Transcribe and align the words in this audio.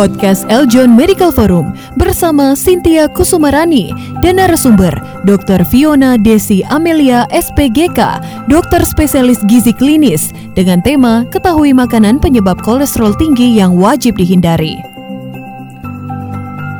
podcast 0.00 0.48
Eljon 0.48 0.96
Medical 0.96 1.28
Forum 1.28 1.76
bersama 2.00 2.56
Cynthia 2.56 3.04
Kusumarani 3.04 3.92
dan 4.24 4.40
narasumber 4.40 4.96
Dr. 5.28 5.60
Fiona 5.68 6.16
Desi 6.16 6.64
Amelia 6.72 7.28
SPGK, 7.28 8.00
dokter 8.48 8.80
spesialis 8.80 9.44
gizi 9.44 9.76
klinis 9.76 10.32
dengan 10.56 10.80
tema 10.80 11.28
ketahui 11.28 11.76
makanan 11.76 12.16
penyebab 12.16 12.56
kolesterol 12.64 13.12
tinggi 13.20 13.60
yang 13.60 13.76
wajib 13.76 14.16
dihindari. 14.16 14.80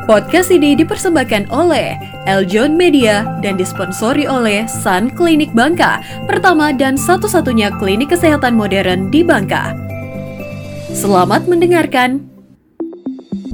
Podcast 0.08 0.48
ini 0.48 0.72
dipersembahkan 0.80 1.52
oleh 1.52 2.00
Eljon 2.24 2.72
Media 2.72 3.36
dan 3.44 3.60
disponsori 3.60 4.24
oleh 4.24 4.64
Sun 4.64 5.12
Klinik 5.12 5.52
Bangka, 5.52 6.00
pertama 6.24 6.72
dan 6.72 6.96
satu-satunya 6.96 7.68
klinik 7.76 8.16
kesehatan 8.16 8.56
modern 8.56 9.12
di 9.12 9.20
Bangka. 9.20 9.76
Selamat 10.96 11.44
mendengarkan. 11.44 12.29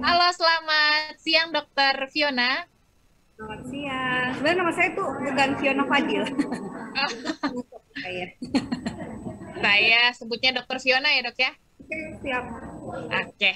Halo, 0.00 0.32
selamat 0.32 1.20
siang 1.20 1.52
dokter 1.52 2.08
Fiona. 2.08 2.64
Selamat 3.36 3.60
siang. 3.68 4.32
Sebenarnya 4.40 4.58
nama 4.64 4.72
saya 4.72 4.88
tuh 4.96 5.08
bukan 5.20 5.48
Fiona 5.60 5.84
Fadil. 5.84 6.24
Saya 9.56 10.12
sebutnya 10.12 10.60
Dokter 10.60 10.78
Fiona 10.80 11.08
ya 11.12 11.20
dok 11.24 11.38
ya. 11.38 11.52
Oke 11.80 11.96
siap. 12.20 12.44
Oke. 13.12 13.52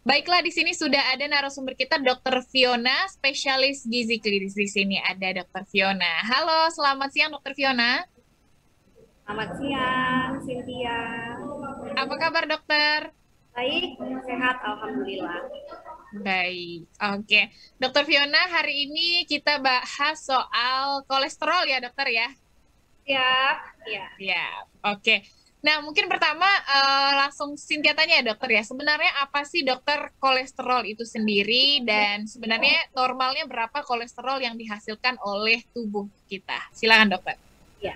Baiklah 0.00 0.40
di 0.40 0.48
sini 0.48 0.72
sudah 0.72 1.12
ada 1.12 1.28
narasumber 1.28 1.76
kita 1.76 2.00
Dokter 2.00 2.40
Fiona, 2.48 3.04
spesialis 3.12 3.84
gizi 3.84 4.16
klinis 4.16 4.56
di 4.56 4.64
sini 4.64 4.96
ada 4.96 5.44
Dokter 5.44 5.68
Fiona. 5.68 6.24
Halo, 6.24 6.72
selamat 6.72 7.10
siang 7.12 7.30
Dokter 7.36 7.52
Fiona. 7.52 8.00
Selamat 9.28 9.50
siang 9.60 10.30
Cynthia. 10.42 11.00
Apa 11.94 12.14
kabar 12.16 12.48
dokter? 12.48 13.12
Baik, 13.54 13.98
sehat 14.24 14.56
Alhamdulillah. 14.64 15.42
Baik, 16.24 16.88
oke. 16.96 17.40
Dokter 17.78 18.02
Fiona, 18.08 18.42
hari 18.50 18.88
ini 18.88 19.28
kita 19.28 19.60
bahas 19.60 20.18
soal 20.22 21.04
kolesterol 21.06 21.68
ya 21.68 21.78
dokter 21.78 22.08
ya? 22.10 22.28
Siap, 23.04 23.56
ya. 23.88 24.06
Ya, 24.20 24.46
oke. 24.84 25.24
Nah, 25.60 25.84
mungkin 25.84 26.08
pertama 26.08 26.48
uh, 26.48 27.12
langsung 27.20 27.52
Cynthia 27.60 27.92
tanya 27.92 28.24
ya 28.24 28.32
dokter 28.32 28.56
ya, 28.56 28.62
sebenarnya 28.64 29.12
apa 29.20 29.44
sih 29.44 29.60
dokter 29.60 30.08
kolesterol 30.16 30.88
itu 30.88 31.04
sendiri 31.04 31.84
dan 31.84 32.24
sebenarnya 32.24 32.88
normalnya 32.96 33.44
berapa 33.44 33.84
kolesterol 33.84 34.40
yang 34.40 34.56
dihasilkan 34.56 35.20
oleh 35.20 35.60
tubuh 35.76 36.08
kita? 36.32 36.56
Silakan 36.72 37.12
dokter. 37.12 37.36
Ya, 37.76 37.92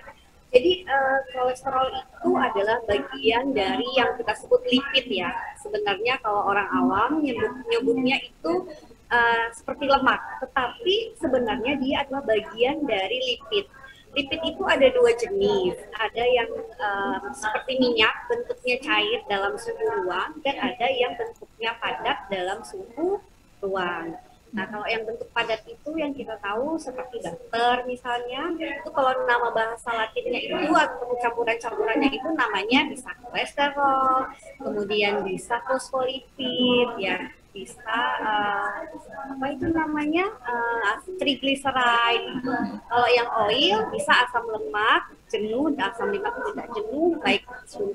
jadi 0.55 0.87
uh, 0.87 1.19
kolesterol 1.35 1.89
itu 1.91 2.31
adalah 2.37 2.79
bagian 2.87 3.57
dari 3.57 3.89
yang 3.99 4.15
kita 4.21 4.39
sebut 4.39 4.63
lipid 4.69 5.25
ya. 5.25 5.35
Sebenarnya 5.59 6.21
kalau 6.21 6.47
orang 6.47 6.69
awam 6.69 7.25
nyebut 7.25 7.65
nyebutnya 7.73 8.23
itu 8.23 8.69
uh, 9.09 9.47
seperti 9.57 9.91
lemak, 9.91 10.23
tetapi 10.45 11.17
sebenarnya 11.19 11.81
dia 11.83 12.07
adalah 12.07 12.23
bagian 12.29 12.87
dari 12.87 13.19
lipid 13.19 13.67
lipid 14.15 14.41
itu 14.47 14.63
ada 14.65 14.87
dua 14.95 15.11
jenis. 15.19 15.77
Ada 15.99 16.25
yang 16.25 16.51
um, 16.79 17.23
seperti 17.35 17.83
minyak, 17.83 18.15
bentuknya 18.31 18.77
cair 18.81 19.21
dalam 19.27 19.59
suhu 19.59 19.85
ruang, 20.03 20.39
dan 20.47 20.57
ada 20.63 20.87
yang 20.89 21.19
bentuknya 21.19 21.75
padat 21.83 22.19
dalam 22.31 22.63
suhu 22.63 23.21
ruang. 23.61 24.15
Nah, 24.55 24.71
kalau 24.71 24.87
yang 24.87 25.03
bentuk 25.03 25.27
padat 25.35 25.67
itu 25.67 25.99
yang 25.99 26.15
kita 26.15 26.39
tahu 26.39 26.79
seperti 26.79 27.19
butter 27.27 27.83
misalnya, 27.91 28.55
itu 28.55 28.87
kalau 28.95 29.11
nama 29.27 29.51
bahasa 29.51 29.91
latinnya 29.91 30.39
itu 30.47 30.71
atau 30.71 31.11
campuran-campurannya 31.19 32.15
itu 32.15 32.29
namanya 32.39 32.87
bisa 32.87 33.11
kolesterol, 33.19 34.31
kemudian 34.63 35.27
bisa 35.27 35.59
fosfolipid, 35.67 36.89
ya 37.03 37.35
bisa 37.55 37.99
uh, 38.19 38.83
apa 39.31 39.47
itu 39.55 39.71
namanya 39.71 40.27
uh, 40.43 40.99
triglyceride. 41.23 42.43
Kalau 42.91 43.09
yang 43.15 43.31
oil 43.47 43.79
bisa 43.95 44.27
asam 44.27 44.43
lemak 44.51 45.15
jenuh, 45.31 45.71
asam 45.79 46.11
lemak 46.11 46.35
tidak 46.51 46.67
jenuh 46.75 47.15
baik 47.23 47.47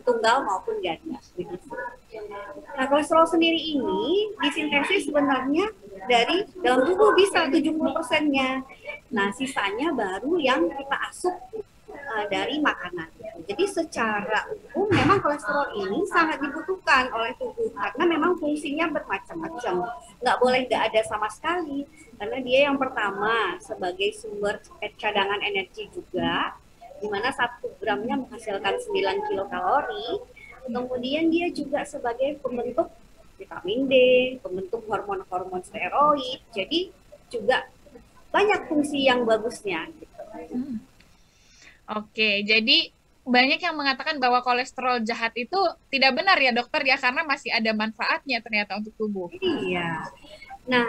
tunggal 0.08 0.48
maupun 0.48 0.80
ganda. 0.80 1.20
Nah 2.80 2.86
kolesterol 2.88 3.28
sendiri 3.28 3.60
ini 3.60 4.32
disintesis 4.40 5.12
sebenarnya 5.12 5.68
dari 6.08 6.48
dalam 6.64 6.88
tubuh 6.88 7.12
bisa 7.20 7.52
70 7.52 7.76
persennya. 7.92 8.64
Nah 9.12 9.28
sisanya 9.36 9.92
baru 9.92 10.40
yang 10.40 10.72
kita 10.72 10.98
asup 11.12 11.36
uh, 11.92 12.26
dari 12.32 12.58
makanan. 12.64 13.10
Jadi 13.50 13.66
secara 13.66 14.46
umum 14.74 14.90
memang 14.94 15.18
kolesterol 15.22 15.74
ini 15.74 16.06
sangat 16.06 16.38
dibutuhkan 16.42 17.10
oleh 17.10 17.34
tubuh 17.38 17.70
karena 17.74 18.04
memang 18.06 18.38
fungsinya 18.38 18.90
bermacam-macam. 19.10 19.76
Nggak 20.22 20.38
boleh 20.38 20.60
nggak 20.70 20.84
ada 20.94 21.02
sama 21.10 21.26
sekali 21.34 21.90
karena 22.22 22.38
dia 22.46 22.60
yang 22.70 22.78
pertama 22.78 23.58
sebagai 23.58 24.14
sumber 24.14 24.62
cadangan 25.02 25.42
energi 25.42 25.90
juga, 25.90 26.54
di 27.02 27.10
mana 27.10 27.34
satu 27.34 27.74
gramnya 27.82 28.22
menghasilkan 28.22 28.78
9 28.78 29.26
kilokalori. 29.26 30.22
Kemudian 30.70 31.34
dia 31.34 31.50
juga 31.50 31.82
sebagai 31.82 32.38
pembentuk 32.46 32.94
vitamin 33.42 33.90
D, 33.90 33.96
pembentuk 34.46 34.86
hormon-hormon 34.86 35.66
steroid. 35.66 36.46
Jadi 36.54 36.94
juga 37.34 37.66
banyak 38.30 38.70
fungsi 38.70 39.10
yang 39.10 39.26
bagusnya. 39.26 39.90
Gitu. 39.98 40.22
Hmm. 40.54 40.78
Oke, 41.90 42.46
jadi 42.46 42.94
banyak 43.30 43.62
yang 43.62 43.78
mengatakan 43.78 44.18
bahwa 44.18 44.42
kolesterol 44.42 45.06
jahat 45.06 45.32
itu 45.38 45.58
tidak 45.94 46.18
benar 46.18 46.36
ya 46.42 46.50
dokter 46.50 46.82
ya 46.82 46.98
karena 46.98 47.22
masih 47.22 47.54
ada 47.54 47.72
manfaatnya 47.78 48.42
ternyata 48.42 48.82
untuk 48.82 48.94
tubuh. 48.98 49.30
Iya. 49.38 50.10
Nah, 50.66 50.86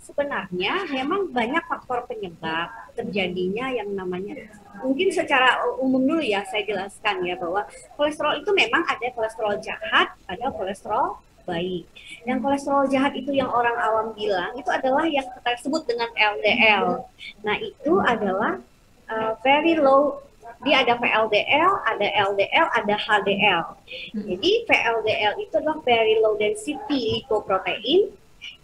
sebenarnya 0.00 0.88
memang 0.88 1.28
banyak 1.28 1.64
faktor 1.68 2.04
penyebab 2.08 2.72
terjadinya 2.96 3.68
yang 3.68 3.92
namanya 3.92 4.48
mungkin 4.80 5.12
secara 5.12 5.60
umum 5.76 6.00
dulu 6.04 6.24
ya 6.24 6.40
saya 6.48 6.64
jelaskan 6.64 7.20
ya 7.24 7.36
bahwa 7.36 7.68
kolesterol 8.00 8.40
itu 8.40 8.50
memang 8.52 8.84
ada 8.88 9.08
kolesterol 9.12 9.60
jahat, 9.60 10.14
ada 10.24 10.46
kolesterol 10.52 11.20
baik. 11.48 11.84
Yang 12.28 12.38
kolesterol 12.44 12.84
jahat 12.92 13.12
itu 13.16 13.32
yang 13.32 13.48
orang 13.48 13.76
awam 13.80 14.12
bilang 14.12 14.52
itu 14.56 14.68
adalah 14.68 15.08
yang 15.08 15.24
kita 15.24 15.52
sebut 15.64 15.88
dengan 15.88 16.12
LDL. 16.12 17.08
Nah, 17.40 17.56
itu 17.56 17.92
adalah 18.04 18.60
uh, 19.08 19.32
very 19.40 19.80
low 19.80 20.27
dia 20.66 20.82
ada 20.82 20.98
VLDL, 20.98 21.70
ada 21.86 22.06
LDL, 22.34 22.66
ada 22.74 22.94
HDL. 22.98 23.62
Hmm. 23.62 24.24
Jadi 24.26 24.50
VLDL 24.66 25.34
itu 25.38 25.54
adalah 25.54 25.78
very 25.86 26.18
low 26.18 26.34
density 26.34 27.22
lipoprotein. 27.22 28.10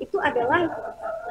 Itu 0.02 0.18
adalah 0.18 0.66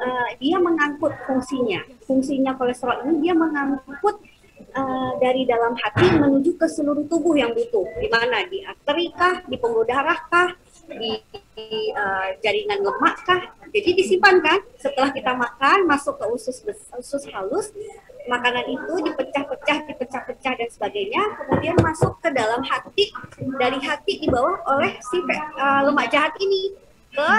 uh, 0.00 0.30
dia 0.40 0.56
mengangkut 0.56 1.12
fungsinya. 1.28 1.84
Fungsinya 2.08 2.56
kolesterol 2.56 3.04
ini 3.04 3.28
dia 3.28 3.34
mengangkut 3.36 4.24
uh, 4.72 5.12
dari 5.20 5.44
dalam 5.44 5.76
hati 5.76 6.16
menuju 6.16 6.56
ke 6.56 6.64
seluruh 6.64 7.04
tubuh 7.12 7.36
yang 7.36 7.52
butuh. 7.52 7.84
Di 8.00 8.08
mana? 8.08 8.48
Di 8.48 8.64
arteri 8.64 9.12
kah, 9.12 9.44
di 9.44 9.60
pembuluh 9.60 9.84
darah 9.84 10.16
kah, 10.32 10.48
di, 10.88 11.20
di 11.52 11.92
uh, 11.92 12.40
jaringan 12.40 12.80
lemak 12.80 13.16
kah. 13.28 13.42
Jadi 13.68 13.90
disimpan 14.00 14.38
kan 14.40 14.64
setelah 14.80 15.10
kita 15.12 15.34
makan 15.34 15.84
masuk 15.90 16.16
ke 16.16 16.24
usus 16.30 16.62
usus 16.94 17.22
halus 17.34 17.74
makanan 18.24 18.64
itu 18.72 18.92
dipecah-pecah, 19.04 19.78
dipecah-pecah 19.90 20.52
dan 20.56 20.68
sebagainya, 20.72 21.22
kemudian 21.36 21.76
masuk 21.80 22.16
ke 22.24 22.32
dalam 22.32 22.64
hati, 22.64 23.12
dari 23.60 23.78
hati 23.84 24.24
dibawa 24.24 24.60
oleh 24.76 24.96
si 25.04 25.20
uh, 25.20 25.80
lemak 25.84 26.08
jahat 26.08 26.32
ini 26.40 26.72
ke 27.12 27.30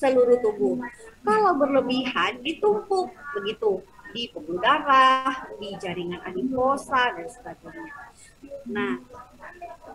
seluruh 0.00 0.40
tubuh. 0.42 0.80
Kalau 1.20 1.52
berlebihan 1.60 2.40
ditumpuk 2.40 3.12
begitu 3.36 3.84
di 4.10 4.26
pembuluh 4.34 4.58
darah, 4.58 5.46
di 5.62 5.70
jaringan 5.78 6.18
adiposa 6.26 7.14
dan 7.14 7.28
sebagainya. 7.30 7.94
Nah, 8.66 8.98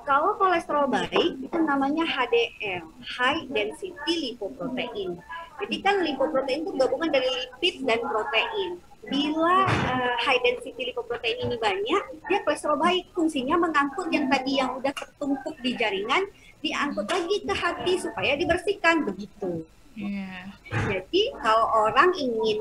kalau 0.08 0.38
kolesterol 0.40 0.88
baik 0.88 1.44
itu 1.44 1.58
namanya 1.60 2.06
HDL, 2.08 2.86
high 3.20 3.44
density 3.52 4.14
lipoprotein. 4.32 5.20
Jadi 5.56 5.78
kan 5.80 6.04
lipoprotein 6.04 6.68
itu 6.68 6.72
gabungan 6.76 7.10
dari 7.10 7.28
lipid 7.32 7.88
dan 7.88 8.00
protein 8.04 8.82
bila 9.06 9.66
uh, 9.70 10.16
high 10.18 10.42
density 10.42 10.90
lipoprotein 10.92 11.46
ini 11.46 11.56
banyak, 11.62 12.04
dia 12.26 12.40
kolesterol 12.42 12.78
baik. 12.82 13.14
Fungsinya 13.14 13.56
mengangkut 13.58 14.10
yang 14.10 14.26
tadi 14.30 14.58
yang 14.58 14.78
udah 14.78 14.94
tertumpuk 14.94 15.56
di 15.62 15.78
jaringan, 15.78 16.26
diangkut 16.66 17.06
lagi 17.06 17.36
ke 17.46 17.54
hati 17.54 17.94
supaya 18.02 18.34
dibersihkan 18.34 19.06
begitu. 19.06 19.66
Yeah. 19.96 20.52
Jadi 20.68 21.32
kalau 21.40 21.72
orang 21.88 22.12
ingin 22.20 22.60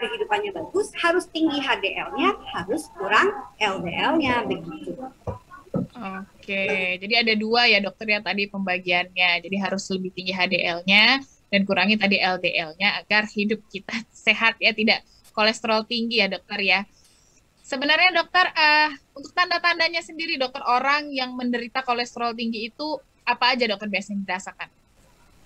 kehidupannya 0.00 0.56
bagus, 0.56 0.88
harus 0.96 1.28
tinggi 1.28 1.60
HDL-nya, 1.60 2.40
harus 2.56 2.88
kurang 2.96 3.36
LDL-nya 3.60 4.48
begitu. 4.48 4.96
Oke, 6.00 6.96
jadi 6.96 7.14
ada 7.20 7.34
dua 7.36 7.68
ya 7.68 7.84
dokter 7.84 8.16
ya 8.16 8.24
tadi 8.24 8.48
pembagiannya. 8.48 9.44
Jadi 9.44 9.56
harus 9.60 9.84
lebih 9.92 10.10
tinggi 10.16 10.32
HDL-nya 10.32 11.20
dan 11.50 11.66
kurangi 11.66 11.98
tadi 11.98 12.22
LDL-nya 12.22 13.02
agar 13.04 13.26
hidup 13.26 13.60
kita 13.68 13.92
sehat 14.26 14.56
ya, 14.62 14.70
tidak 14.70 15.02
kolesterol 15.34 15.84
tinggi 15.84 16.22
ya 16.22 16.30
dokter 16.30 16.58
ya. 16.62 16.80
Sebenarnya 17.66 18.10
dokter, 18.10 18.50
uh, 18.50 18.90
untuk 19.14 19.30
tanda-tandanya 19.30 20.02
sendiri 20.02 20.34
dokter 20.34 20.58
orang 20.66 21.06
yang 21.14 21.38
menderita 21.38 21.86
kolesterol 21.86 22.34
tinggi 22.34 22.66
itu 22.66 22.98
apa 23.22 23.54
aja 23.54 23.70
dokter 23.70 23.86
biasanya 23.86 24.26
dirasakan? 24.26 24.68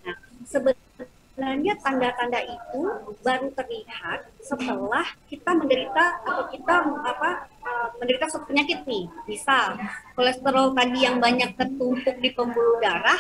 Nah, 0.09 0.17
sebenarnya 0.49 1.77
tanda-tanda 1.85 2.41
itu 2.49 2.81
baru 3.21 3.53
terlihat 3.53 4.25
setelah 4.41 5.05
kita 5.29 5.51
menderita 5.53 6.25
atau 6.25 6.49
kita 6.49 6.75
apa 7.05 7.53
uh, 7.65 7.89
menderita 7.99 8.29
suatu 8.29 8.47
penyakit 8.53 8.85
nih. 8.85 9.09
Misal 9.27 9.81
kolesterol 10.15 10.77
tadi 10.77 11.03
yang 11.03 11.19
banyak 11.19 11.57
tertumpuk 11.59 12.17
di 12.23 12.31
pembuluh 12.37 12.79
darah 12.79 13.19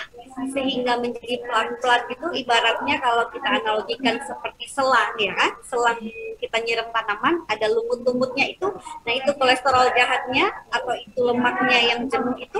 sehingga 0.54 0.98
menjadi 0.98 1.42
pelan-pelan 1.46 2.02
itu 2.10 2.26
ibaratnya 2.44 2.96
kalau 3.02 3.26
kita 3.32 3.48
analogikan 3.48 4.20
seperti 4.22 4.64
selang 4.70 5.14
ya 5.18 5.32
kan, 5.34 5.52
selang 5.66 5.98
kita 6.38 6.56
nyiram 6.62 6.90
tanaman 6.90 7.42
ada 7.46 7.66
lumut-lumutnya 7.70 8.52
itu, 8.52 8.66
nah 9.06 9.12
itu 9.14 9.30
kolesterol 9.38 9.94
jahatnya 9.94 10.50
atau 10.74 10.92
itu 10.98 11.18
lemaknya 11.22 11.78
yang 11.94 12.00
jenuh 12.10 12.34
itu 12.36 12.58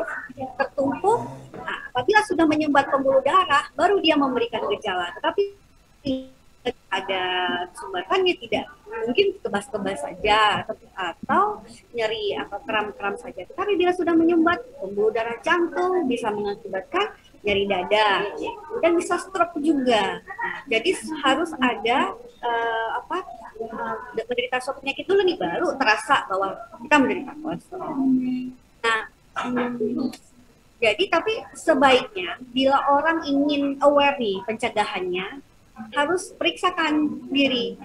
tertumpuk. 0.56 1.26
Nah, 1.58 1.78
apabila 1.90 2.20
sudah 2.26 2.46
menyumbat 2.46 2.88
pembuluh 2.88 3.22
darah, 3.26 3.66
baru 3.75 3.98
dia 3.98 4.14
memberikan 4.14 4.62
gejala. 4.70 5.10
Tetapi 5.19 5.42
ada 6.88 7.25
sumbatannya 7.76 8.34
tidak 8.40 8.64
mungkin 9.05 9.37
kebas-kebas 9.43 10.00
saja 10.00 10.64
atau, 10.64 10.75
atau 10.94 11.44
nyeri 11.93 12.38
atau 12.38 12.58
kram-kram 12.64 13.19
saja. 13.20 13.44
Tetapi 13.44 13.76
bila 13.76 13.93
sudah 13.93 14.14
menyumbat 14.16 14.62
pembuluh 14.81 15.12
darah 15.12 15.37
jantung 15.44 16.06
bisa 16.08 16.31
mengakibatkan 16.31 17.12
nyeri 17.44 17.69
dada 17.69 18.25
dan 18.81 18.93
bisa 18.96 19.20
stroke 19.20 19.61
juga. 19.61 20.25
Jadi 20.70 20.96
harus 21.20 21.52
ada 21.61 22.16
uh, 22.40 22.88
apa 23.05 23.19
uh, 23.60 23.96
menderita 24.14 24.62
suatu 24.64 24.81
penyakit 24.81 25.05
dulu 25.05 25.20
nih 25.26 25.37
baru 25.37 25.76
terasa 25.76 26.25
bahwa 26.31 26.56
kita 26.81 26.96
menderita 26.96 27.32
kolesterol. 27.44 27.93
Nah 28.81 29.00
jadi 30.81 31.05
tapi 31.08 31.34
sebaiknya 31.56 32.40
bila 32.52 32.78
orang 32.88 33.25
ingin 33.28 33.76
aware 33.82 34.17
nih 34.17 34.41
pencegahannya 34.46 35.43
harus 35.94 36.34
periksakan 36.34 37.26
diri. 37.31 37.78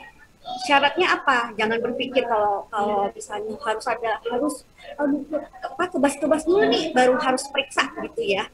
Syaratnya 0.66 1.14
apa? 1.14 1.54
Jangan 1.54 1.78
berpikir 1.78 2.26
kalau 2.26 2.66
kalau 2.74 3.12
misalnya 3.14 3.54
harus 3.60 3.86
ada 3.86 4.18
harus 4.34 4.56
apa 5.62 5.84
kebas-kebas 5.94 6.42
dulu 6.48 6.66
nih 6.66 6.90
baru 6.96 7.20
harus 7.22 7.46
periksa 7.54 7.86
gitu 8.02 8.40
ya. 8.40 8.48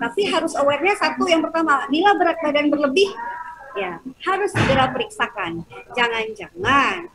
Tapi 0.00 0.26
harus 0.26 0.58
awarenya 0.58 0.96
satu 0.98 1.22
yang 1.30 1.44
pertama 1.44 1.86
bila 1.86 2.18
berat 2.18 2.38
badan 2.42 2.66
berlebih 2.72 3.14
ya 3.78 4.00
harus 4.26 4.50
segera 4.50 4.90
periksakan. 4.90 5.62
Jangan-jangan 5.94 7.06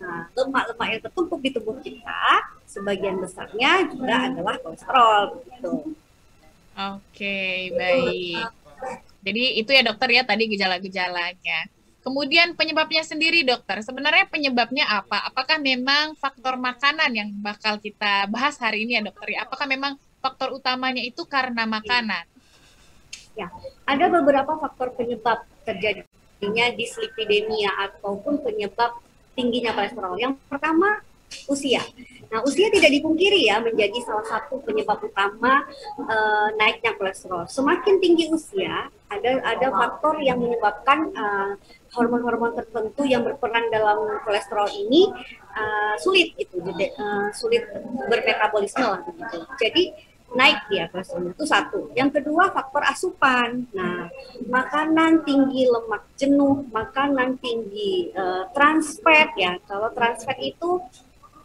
nah, 0.00 0.22
lemak-lemak 0.32 0.88
yang 0.88 1.02
tertumpuk 1.04 1.40
di 1.44 1.50
tubuh 1.52 1.76
kita 1.82 2.24
sebagian 2.64 3.20
besarnya 3.20 3.84
juga 3.90 4.32
adalah 4.32 4.54
kolesterol 4.64 5.44
gitu. 5.44 5.92
Oke 6.74 7.10
okay, 7.12 7.58
baik 7.74 8.63
jadi 9.24 9.56
itu 9.56 9.70
ya 9.72 9.80
dokter 9.80 10.12
ya 10.12 10.22
tadi 10.22 10.44
gejala-gejalanya. 10.52 11.72
Kemudian 12.04 12.52
penyebabnya 12.52 13.00
sendiri 13.00 13.48
dokter, 13.48 13.80
sebenarnya 13.80 14.28
penyebabnya 14.28 14.84
apa? 14.84 15.24
Apakah 15.24 15.56
memang 15.56 16.12
faktor 16.20 16.60
makanan 16.60 17.08
yang 17.16 17.32
bakal 17.40 17.80
kita 17.80 18.28
bahas 18.28 18.60
hari 18.60 18.84
ini 18.84 19.00
ya 19.00 19.02
dokter? 19.08 19.32
Ya? 19.32 19.48
Apakah 19.48 19.64
memang 19.64 19.96
faktor 20.20 20.52
utamanya 20.52 21.00
itu 21.00 21.24
karena 21.24 21.64
makanan? 21.64 22.28
Ya, 23.32 23.48
ada 23.88 24.12
beberapa 24.12 24.52
faktor 24.60 24.92
penyebab 24.92 25.48
terjadinya 25.64 26.66
dislipidemia 26.76 27.72
ataupun 27.88 28.44
penyebab 28.44 29.00
tingginya 29.32 29.72
kolesterol. 29.72 30.20
Yang 30.20 30.36
pertama 30.52 31.00
usia. 31.50 31.82
Nah, 32.34 32.42
usia 32.42 32.66
tidak 32.66 32.90
dipungkiri 32.90 33.46
ya 33.46 33.62
menjadi 33.62 33.94
salah 34.02 34.26
satu 34.26 34.58
penyebab 34.66 34.98
utama 34.98 35.62
uh, 36.02 36.48
naiknya 36.58 36.98
kolesterol. 36.98 37.46
Semakin 37.46 38.02
tinggi 38.02 38.26
usia, 38.26 38.90
ada 39.06 39.30
ada 39.46 39.68
faktor 39.70 40.18
yang 40.18 40.42
menyebabkan 40.42 41.14
hormon 41.94 42.26
hormon-hormon 42.26 42.58
tertentu 42.58 43.06
yang 43.06 43.22
berperan 43.22 43.70
dalam 43.70 44.18
kolesterol 44.26 44.66
ini 44.66 45.06
uh, 45.54 45.94
sulit 46.02 46.34
jadi 46.34 46.90
uh, 46.98 47.30
sulit 47.30 47.62
bermetabolisme 48.10 48.82
lah 48.82 48.98
gitu. 49.06 49.38
Jadi 49.62 49.94
naik 50.34 50.66
dia 50.66 50.90
kolesterol 50.90 51.30
itu 51.30 51.46
satu. 51.46 51.94
Yang 51.94 52.18
kedua 52.18 52.50
faktor 52.50 52.82
asupan. 52.82 53.70
Nah, 53.70 54.10
makanan 54.50 55.22
tinggi 55.22 55.70
lemak 55.70 56.02
jenuh, 56.18 56.66
makanan 56.74 57.38
tinggi 57.38 58.10
uh, 58.18 58.50
trans 58.50 58.98
fat 58.98 59.30
ya. 59.38 59.54
Kalau 59.70 59.94
trans 59.94 60.26
fat 60.26 60.38
itu 60.42 60.82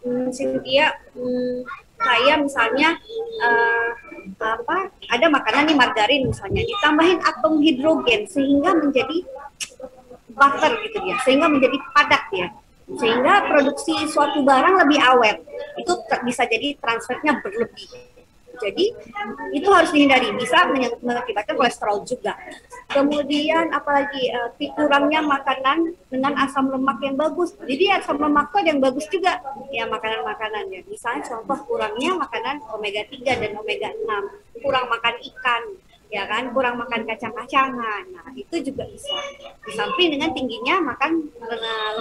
hmm, 0.04 0.28
Cynthia 0.32 0.94
hmm, 1.16 1.64
kayak 2.00 2.38
misalnya 2.44 2.96
uh, 3.44 3.92
apa 4.40 4.92
ada 5.12 5.28
makanan 5.28 5.68
nih 5.68 5.78
margarin 5.78 6.24
misalnya 6.32 6.64
ditambahin 6.64 7.20
atom 7.24 7.60
hidrogen 7.60 8.24
sehingga 8.28 8.72
menjadi 8.76 9.18
butter 10.32 10.72
gitu 10.88 10.98
ya 11.04 11.16
sehingga 11.28 11.48
menjadi 11.52 11.78
padat 11.92 12.24
ya 12.32 12.48
sehingga 12.98 13.46
produksi 13.46 13.94
suatu 14.10 14.42
barang 14.42 14.82
lebih 14.82 14.98
awet 15.14 15.38
itu 15.78 15.94
bisa 16.26 16.48
jadi 16.50 16.74
transfernya 16.82 17.38
berlebih 17.44 17.90
jadi 18.62 18.86
itu 19.56 19.68
harus 19.72 19.92
dihindari, 19.96 20.30
bisa 20.36 20.68
mengakibatkan 21.02 21.56
kolesterol 21.56 22.04
juga. 22.06 22.36
Kemudian 22.92 23.72
apalagi 23.74 24.30
uh, 24.36 24.52
kurangnya 24.76 25.24
makanan 25.24 25.96
dengan 26.12 26.34
asam 26.44 26.70
lemak 26.70 27.00
yang 27.02 27.16
bagus. 27.16 27.56
Jadi 27.64 27.86
asam 27.96 28.20
lemak 28.20 28.54
yang 28.62 28.84
bagus 28.84 29.08
juga 29.08 29.40
ya 29.72 29.88
makanan-makanannya. 29.88 30.86
Misalnya 30.86 31.24
contoh 31.26 31.60
kurangnya 31.66 32.18
makanan 32.18 32.62
omega 32.76 33.06
3 33.08 33.42
dan 33.42 33.52
omega 33.56 33.90
6, 33.94 34.66
kurang 34.66 34.86
makan 34.90 35.16
ikan, 35.22 35.64
ya 36.10 36.26
kan 36.26 36.50
kurang 36.50 36.82
makan 36.82 37.06
kacang-kacangan 37.06 38.04
nah 38.10 38.26
itu 38.34 38.66
juga 38.66 38.82
bisa 38.90 39.14
di 39.62 39.72
samping 39.78 40.18
dengan 40.18 40.34
tingginya 40.34 40.82
makan 40.82 41.30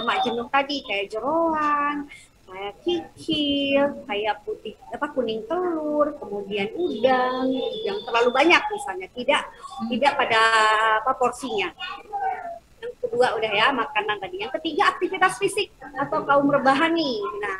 lemak 0.01 0.25
jenuh 0.25 0.49
tadi 0.49 0.81
kayak 0.81 1.13
jeroan 1.13 2.09
kayak 2.49 2.73
kikil, 2.81 3.85
kayak 4.09 4.35
putih 4.43 4.73
apa 4.89 5.07
kuning 5.13 5.45
telur, 5.45 6.09
kemudian 6.17 6.73
udang 6.73 7.47
yang 7.85 7.97
terlalu 8.03 8.29
banyak 8.33 8.61
misalnya, 8.73 9.07
tidak 9.13 9.41
hmm. 9.45 9.87
tidak 9.93 10.11
pada 10.17 10.41
apa 11.05 11.11
porsinya. 11.15 11.69
Yang 12.79 12.93
kedua 13.05 13.37
udah 13.37 13.51
ya 13.51 13.67
makanan 13.71 14.17
tadi. 14.17 14.35
Yang 14.41 14.51
ketiga 14.59 14.83
aktivitas 14.97 15.33
fisik 15.37 15.69
atau 15.99 16.25
kaum 16.25 16.47
rebahan 16.49 16.95
nih. 16.95 17.19
Nah, 17.43 17.55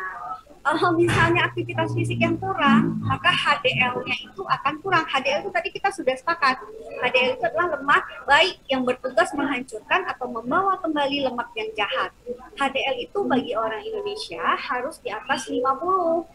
kalau 0.69 0.93
misalnya 0.93 1.49
aktivitas 1.49 1.97
fisik 1.97 2.21
yang 2.21 2.37
kurang, 2.37 3.01
maka 3.01 3.33
HDL-nya 3.33 4.15
itu 4.21 4.45
akan 4.45 4.73
kurang. 4.85 5.01
HDL 5.09 5.41
itu 5.41 5.49
tadi 5.49 5.69
kita 5.73 5.89
sudah 5.89 6.13
sepakat. 6.13 6.61
HDL 7.01 7.41
itu 7.41 7.43
adalah 7.49 7.73
lemak 7.73 8.05
baik 8.29 8.61
yang 8.69 8.85
bertugas 8.85 9.33
menghancurkan 9.33 10.05
atau 10.05 10.29
membawa 10.29 10.77
kembali 10.77 11.25
lemak 11.25 11.49
yang 11.57 11.73
jahat. 11.73 12.13
HDL 12.53 13.01
itu 13.01 13.19
bagi 13.25 13.57
orang 13.57 13.81
Indonesia 13.81 14.45
harus 14.61 15.01
di 15.01 15.09
atas 15.09 15.49
50. 15.49 16.29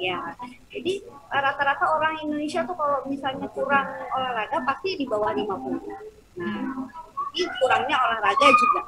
Ya, 0.00 0.32
jadi 0.72 1.04
rata-rata 1.28 1.84
orang 1.92 2.24
Indonesia 2.24 2.64
tuh 2.64 2.72
kalau 2.72 3.04
misalnya 3.04 3.52
kurang 3.52 3.84
olahraga 4.16 4.64
pasti 4.64 4.96
di 4.96 5.04
bawah 5.04 5.36
50. 5.36 5.76
Nah, 6.40 6.88
ini 7.36 7.44
kurangnya 7.60 7.96
olahraga 8.00 8.48
juga. 8.48 8.80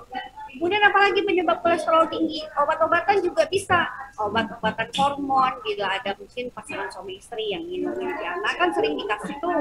Kemudian 0.53 0.83
apalagi 0.85 1.21
penyebab 1.25 1.65
kolesterol 1.65 2.13
tinggi? 2.13 2.45
Obat-obatan 2.57 3.25
juga 3.25 3.49
bisa. 3.49 3.89
Obat-obatan 4.21 4.89
hormon 4.95 5.53
gitu. 5.65 5.81
Ada 5.81 6.13
mungkin 6.17 6.53
pasangan 6.53 6.89
suami 6.93 7.17
istri 7.17 7.57
yang 7.57 7.65
ingin 7.65 7.89
memiliki 7.89 8.25
anak 8.29 8.55
kan 8.61 8.69
sering 8.77 8.95
dikasih 9.01 9.37
tuh 9.41 9.53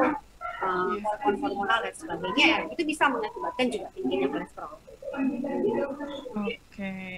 uh, 0.61 0.95
hormon 1.23 1.35
hormonal 1.39 1.79
dan 1.79 1.93
sebagainya. 1.95 2.67
Itu 2.67 2.83
bisa 2.83 3.07
mengakibatkan 3.07 3.65
juga 3.71 3.87
tingginya 3.95 4.27
kolesterol. 4.29 4.73
Oke. 4.75 6.59
Okay. 6.71 7.15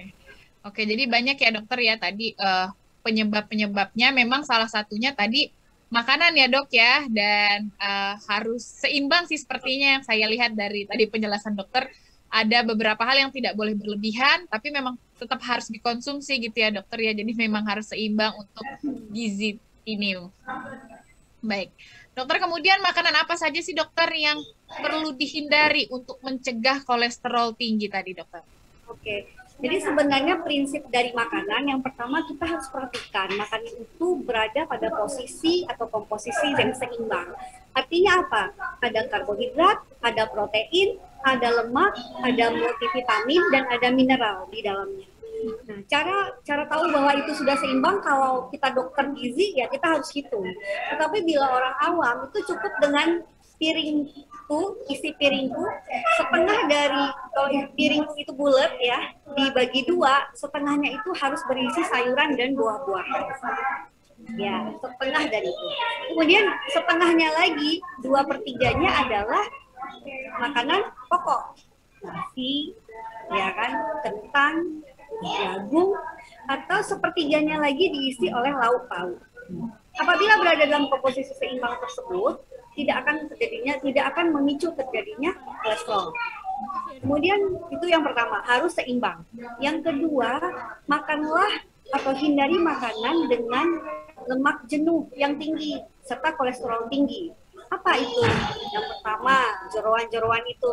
Oke, 0.64 0.88
jadi 0.88 1.04
banyak 1.04 1.36
ya 1.36 1.50
dokter 1.52 1.78
ya 1.84 1.94
tadi 2.00 2.32
uh, 2.40 2.72
penyebab-penyebabnya 3.04 4.16
memang 4.16 4.48
salah 4.48 4.64
satunya 4.64 5.12
tadi 5.12 5.52
makanan 5.92 6.32
ya 6.34 6.48
dok 6.48 6.72
ya 6.72 7.04
dan 7.12 7.68
uh, 7.76 8.16
harus 8.32 8.64
seimbang 8.64 9.28
sih 9.28 9.36
sepertinya 9.36 10.00
yang 10.00 10.02
saya 10.02 10.26
lihat 10.26 10.56
dari 10.56 10.88
tadi 10.88 11.04
penjelasan 11.06 11.52
dokter 11.52 11.92
ada 12.34 12.66
beberapa 12.66 12.98
hal 13.06 13.14
yang 13.14 13.30
tidak 13.30 13.54
boleh 13.54 13.78
berlebihan, 13.78 14.50
tapi 14.50 14.74
memang 14.74 14.98
tetap 15.14 15.38
harus 15.46 15.70
dikonsumsi 15.70 16.42
gitu 16.50 16.56
ya 16.58 16.74
dokter 16.74 16.98
ya. 16.98 17.12
Jadi 17.14 17.30
memang 17.30 17.62
harus 17.62 17.94
seimbang 17.94 18.34
untuk 18.34 18.66
gizi 19.14 19.62
ini. 19.86 20.18
Baik. 21.38 21.70
Dokter 22.10 22.42
kemudian 22.42 22.82
makanan 22.82 23.22
apa 23.22 23.38
saja 23.38 23.58
sih 23.62 23.70
dokter 23.70 24.10
yang 24.18 24.42
perlu 24.66 25.14
dihindari 25.14 25.86
untuk 25.94 26.18
mencegah 26.26 26.82
kolesterol 26.82 27.54
tinggi 27.54 27.86
tadi 27.86 28.18
dokter? 28.18 28.42
Oke. 28.90 29.30
Jadi 29.54 29.76
sebenarnya 29.78 30.42
prinsip 30.42 30.82
dari 30.90 31.14
makanan 31.14 31.70
yang 31.70 31.78
pertama 31.78 32.26
kita 32.26 32.42
harus 32.42 32.66
perhatikan 32.66 33.30
makanan 33.38 33.86
itu 33.86 34.06
berada 34.26 34.66
pada 34.66 34.90
posisi 34.90 35.62
atau 35.70 35.86
komposisi 35.86 36.50
yang 36.58 36.74
seimbang. 36.74 37.30
Artinya 37.70 38.26
apa? 38.26 38.50
Ada 38.82 39.06
karbohidrat, 39.06 39.78
ada 40.02 40.26
protein, 40.26 40.98
ada 41.24 41.64
lemak, 41.64 41.92
ada 42.20 42.44
multivitamin 42.52 43.42
dan 43.50 43.64
ada 43.72 43.88
mineral 43.90 44.46
di 44.52 44.60
dalamnya. 44.60 45.08
Nah, 45.44 45.80
cara 45.92 46.32
cara 46.40 46.64
tahu 46.64 46.88
bahwa 46.88 47.12
itu 47.20 47.36
sudah 47.36 47.56
seimbang 47.60 48.00
kalau 48.00 48.48
kita 48.48 48.72
dokter 48.72 49.12
gizi 49.12 49.52
ya 49.56 49.68
kita 49.68 49.96
harus 49.96 50.08
hitung. 50.12 50.46
Tetapi 50.92 51.20
bila 51.20 51.46
orang 51.52 51.74
awam 51.84 52.16
itu 52.32 52.38
cukup 52.48 52.72
dengan 52.80 53.20
piringku, 53.60 54.60
isi 54.88 55.12
piringku 55.20 55.64
setengah 56.16 56.58
dari 56.68 57.04
kalau 57.32 57.48
piringku 57.76 58.14
itu 58.16 58.32
bulat 58.32 58.72
ya 58.80 59.12
dibagi 59.36 59.84
dua, 59.84 60.32
setengahnya 60.32 60.96
itu 60.96 61.10
harus 61.16 61.40
berisi 61.44 61.80
sayuran 61.92 62.36
dan 62.40 62.56
buah-buahan. 62.56 63.22
Ya, 64.40 64.72
setengah 64.80 65.22
dari 65.28 65.52
itu. 65.52 65.66
Kemudian 66.08 66.44
setengahnya 66.72 67.28
lagi, 67.36 67.84
dua 68.00 68.24
pertiganya 68.24 69.04
adalah 69.04 69.44
makanan 70.40 70.80
pokok. 71.10 71.42
Nasi 72.04 72.76
ya 73.32 73.48
kan 73.56 73.72
kentang 74.04 74.54
jagung 75.24 75.96
atau 76.50 76.78
sepertiganya 76.84 77.56
lagi 77.62 77.88
diisi 77.88 78.28
oleh 78.28 78.52
lauk 78.52 78.84
pauk. 78.90 79.20
Apabila 79.94 80.40
berada 80.42 80.64
dalam 80.66 80.90
komposisi 80.90 81.32
seimbang 81.38 81.78
tersebut 81.80 82.42
tidak 82.74 83.06
akan 83.06 83.30
terjadinya 83.30 83.74
tidak 83.78 84.04
akan 84.12 84.26
memicu 84.34 84.68
terjadinya 84.74 85.32
kolesterol. 85.62 86.10
Kemudian 87.00 87.40
itu 87.70 87.86
yang 87.86 88.02
pertama 88.02 88.42
harus 88.44 88.74
seimbang. 88.74 89.22
Yang 89.62 89.86
kedua 89.86 90.40
makanlah 90.90 91.50
atau 91.92 92.12
hindari 92.16 92.56
makanan 92.58 93.28
dengan 93.28 93.66
lemak 94.24 94.64
jenuh 94.66 95.04
yang 95.14 95.36
tinggi 95.36 95.84
serta 96.00 96.32
kolesterol 96.34 96.88
tinggi 96.88 97.28
apa 97.84 98.00
itu? 98.00 98.24
Yang 98.72 98.86
pertama, 98.96 99.36
jeroan-jeroan 99.68 100.44
itu. 100.48 100.72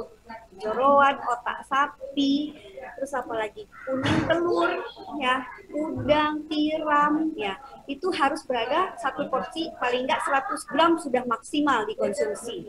Jeroan 0.64 1.20
otak 1.28 1.68
sapi, 1.68 2.56
terus 2.96 3.12
apa 3.12 3.36
lagi? 3.36 3.68
Kuning 3.84 4.32
telur, 4.32 4.72
ya, 5.20 5.44
udang, 5.76 6.48
tiram, 6.48 7.36
ya. 7.36 7.60
Itu 7.84 8.16
harus 8.16 8.48
berada 8.48 8.96
satu 8.96 9.28
porsi 9.28 9.68
paling 9.76 10.08
enggak 10.08 10.24
100 10.24 10.72
gram 10.72 10.96
sudah 11.04 11.28
maksimal 11.28 11.84
dikonsumsi. 11.84 12.64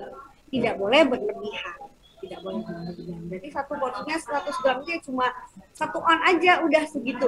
Tidak 0.51 0.75
boleh 0.75 1.07
berlebihan 1.07 1.95
tidak 2.23 2.39
boleh 2.39 2.63
berlebihan. 2.63 3.23
Jadi 3.35 3.49
satu 3.51 3.75
porsinya 3.83 4.15
100 4.15 4.63
gram 4.63 4.79
itu 4.87 5.11
cuma 5.11 5.27
satu 5.75 5.99
on 5.99 6.23
aja 6.23 6.63
udah 6.63 6.87
segitu. 6.87 7.27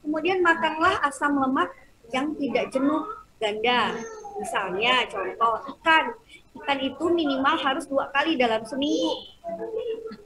Kemudian 0.00 0.40
makanlah 0.40 0.96
asam 1.04 1.36
lemak 1.36 1.68
yang 2.08 2.32
tidak 2.40 2.72
jenuh 2.72 3.04
ganda. 3.36 4.00
Misalnya 4.38 5.04
contoh 5.08 5.54
ikan, 5.76 6.04
ikan 6.62 6.78
itu 6.80 7.04
minimal 7.12 7.56
harus 7.60 7.84
dua 7.86 8.08
kali 8.10 8.34
dalam 8.36 8.64
seminggu. 8.64 9.12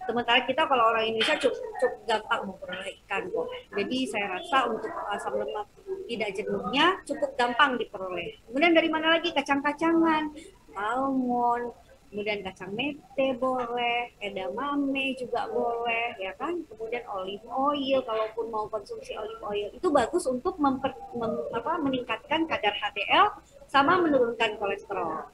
Sementara 0.07 0.47
kita 0.47 0.67
kalau 0.71 0.95
orang 0.95 1.11
Indonesia 1.11 1.35
cukup, 1.43 1.59
cukup 1.83 2.01
gampang 2.07 2.41
memperoleh 2.47 2.95
ikan 3.07 3.23
kok. 3.27 3.47
Jadi 3.75 3.99
saya 4.07 4.27
rasa 4.39 4.59
untuk 4.71 4.93
asam 5.11 5.35
lemak 5.35 5.67
tidak 6.07 6.31
jenuhnya 6.39 6.87
cukup 7.03 7.31
gampang 7.35 7.75
diperoleh. 7.75 8.39
Kemudian 8.47 8.73
dari 8.73 8.89
mana 8.89 9.19
lagi 9.19 9.35
kacang-kacangan, 9.35 10.31
almond, 10.79 11.75
kemudian 12.11 12.41
kacang 12.47 12.71
mete 12.73 13.35
boleh, 13.37 14.15
edamame 14.23 15.19
juga 15.19 15.51
boleh, 15.51 16.15
ya 16.23 16.33
kan? 16.39 16.55
Kemudian 16.71 17.03
olive 17.11 17.45
oil, 17.51 17.99
kalaupun 18.07 18.47
mau 18.49 18.71
konsumsi 18.71 19.13
olive 19.19 19.43
oil 19.43 19.69
itu 19.75 19.89
bagus 19.91 20.25
untuk 20.31 20.55
memper, 20.63 20.95
mem, 21.19 21.33
apa, 21.51 21.83
meningkatkan 21.83 22.47
kadar 22.47 22.73
HDL 22.73 23.27
sama 23.70 23.99
menurunkan 24.00 24.56
kolesterol. 24.56 25.26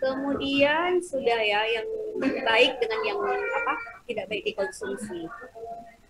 Kemudian 0.00 1.00
sudah 1.00 1.40
ya 1.40 1.60
yang 1.80 1.88
baik 2.44 2.76
dengan 2.76 3.00
yang 3.04 3.18
apa 3.24 3.74
tidak 4.04 4.24
baik 4.28 4.44
dikonsumsi. 4.52 5.28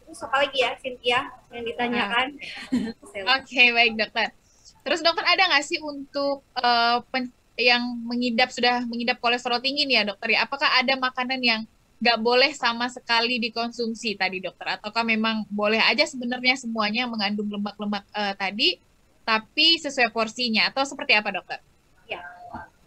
Terus 0.04 0.20
apa 0.24 0.36
lagi 0.46 0.58
ya 0.62 0.70
Cynthia 0.78 1.20
yang 1.54 1.64
ditanyakan? 1.66 2.26
Oke 3.02 3.22
okay, 3.22 3.66
baik 3.70 3.94
dokter. 3.98 4.34
Terus 4.84 5.00
dokter 5.00 5.24
ada 5.24 5.42
nggak 5.48 5.64
sih 5.64 5.78
untuk 5.80 6.42
uh, 6.58 7.00
yang 7.54 7.82
mengidap 8.02 8.50
sudah 8.50 8.82
mengidap 8.84 9.22
kolesterol 9.22 9.62
tinggi 9.62 9.86
nih 9.86 10.02
ya 10.02 10.04
dokter 10.10 10.34
ya? 10.34 10.46
Apakah 10.46 10.70
ada 10.74 10.94
makanan 10.98 11.40
yang 11.40 11.60
nggak 12.02 12.18
boleh 12.20 12.50
sama 12.52 12.90
sekali 12.90 13.38
dikonsumsi 13.38 14.18
tadi 14.18 14.42
dokter? 14.42 14.76
Ataukah 14.76 15.06
memang 15.06 15.46
boleh 15.48 15.78
aja 15.78 16.02
sebenarnya 16.04 16.58
semuanya 16.58 17.06
mengandung 17.06 17.46
lemak-lemak 17.46 18.04
uh, 18.10 18.34
tadi? 18.34 18.82
Tapi 19.24 19.80
sesuai 19.80 20.12
porsinya 20.12 20.68
atau 20.68 20.84
seperti 20.84 21.16
apa 21.16 21.32
dokter? 21.32 21.58
Ya, 22.04 22.20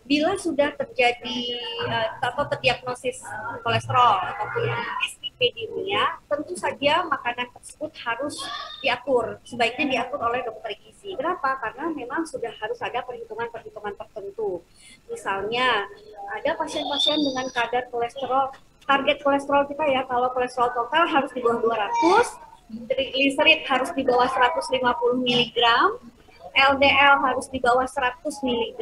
bila 0.07 0.39
sudah 0.39 0.71
terjadi 0.71 1.59
uh, 1.83 2.07
atau 2.23 2.47
terdiagnosis 2.47 3.19
kolesterol 3.61 4.23
ataupun 4.23 4.71
dislipidemia, 5.03 6.23
tentu 6.31 6.55
saja 6.55 7.03
makanan 7.03 7.51
tersebut 7.51 7.91
harus 8.07 8.39
diatur, 8.79 9.43
sebaiknya 9.43 9.85
diatur 9.99 10.23
oleh 10.23 10.47
dokter 10.47 10.79
gizi. 10.79 11.11
Kenapa? 11.13 11.59
Karena 11.59 11.91
memang 11.91 12.23
sudah 12.23 12.55
harus 12.55 12.79
ada 12.79 13.03
perhitungan-perhitungan 13.03 13.99
tertentu. 13.99 14.63
Misalnya, 15.11 15.85
ada 16.31 16.55
pasien-pasien 16.55 17.19
dengan 17.19 17.51
kadar 17.51 17.91
kolesterol, 17.91 18.55
target 18.87 19.19
kolesterol 19.19 19.67
kita 19.67 19.83
ya, 19.91 20.07
kalau 20.07 20.31
kolesterol 20.31 20.71
total 20.71 21.03
harus 21.03 21.31
di 21.35 21.43
bawah 21.43 21.59
200, 21.59 22.47
trigliserid 22.87 23.67
harus 23.67 23.91
di 23.91 24.07
bawah 24.07 24.27
150 24.27 24.71
mg, 25.19 25.59
LDL 26.55 27.13
harus 27.23 27.47
di 27.51 27.59
bawah 27.59 27.87
100 27.87 28.23
mg, 28.23 28.81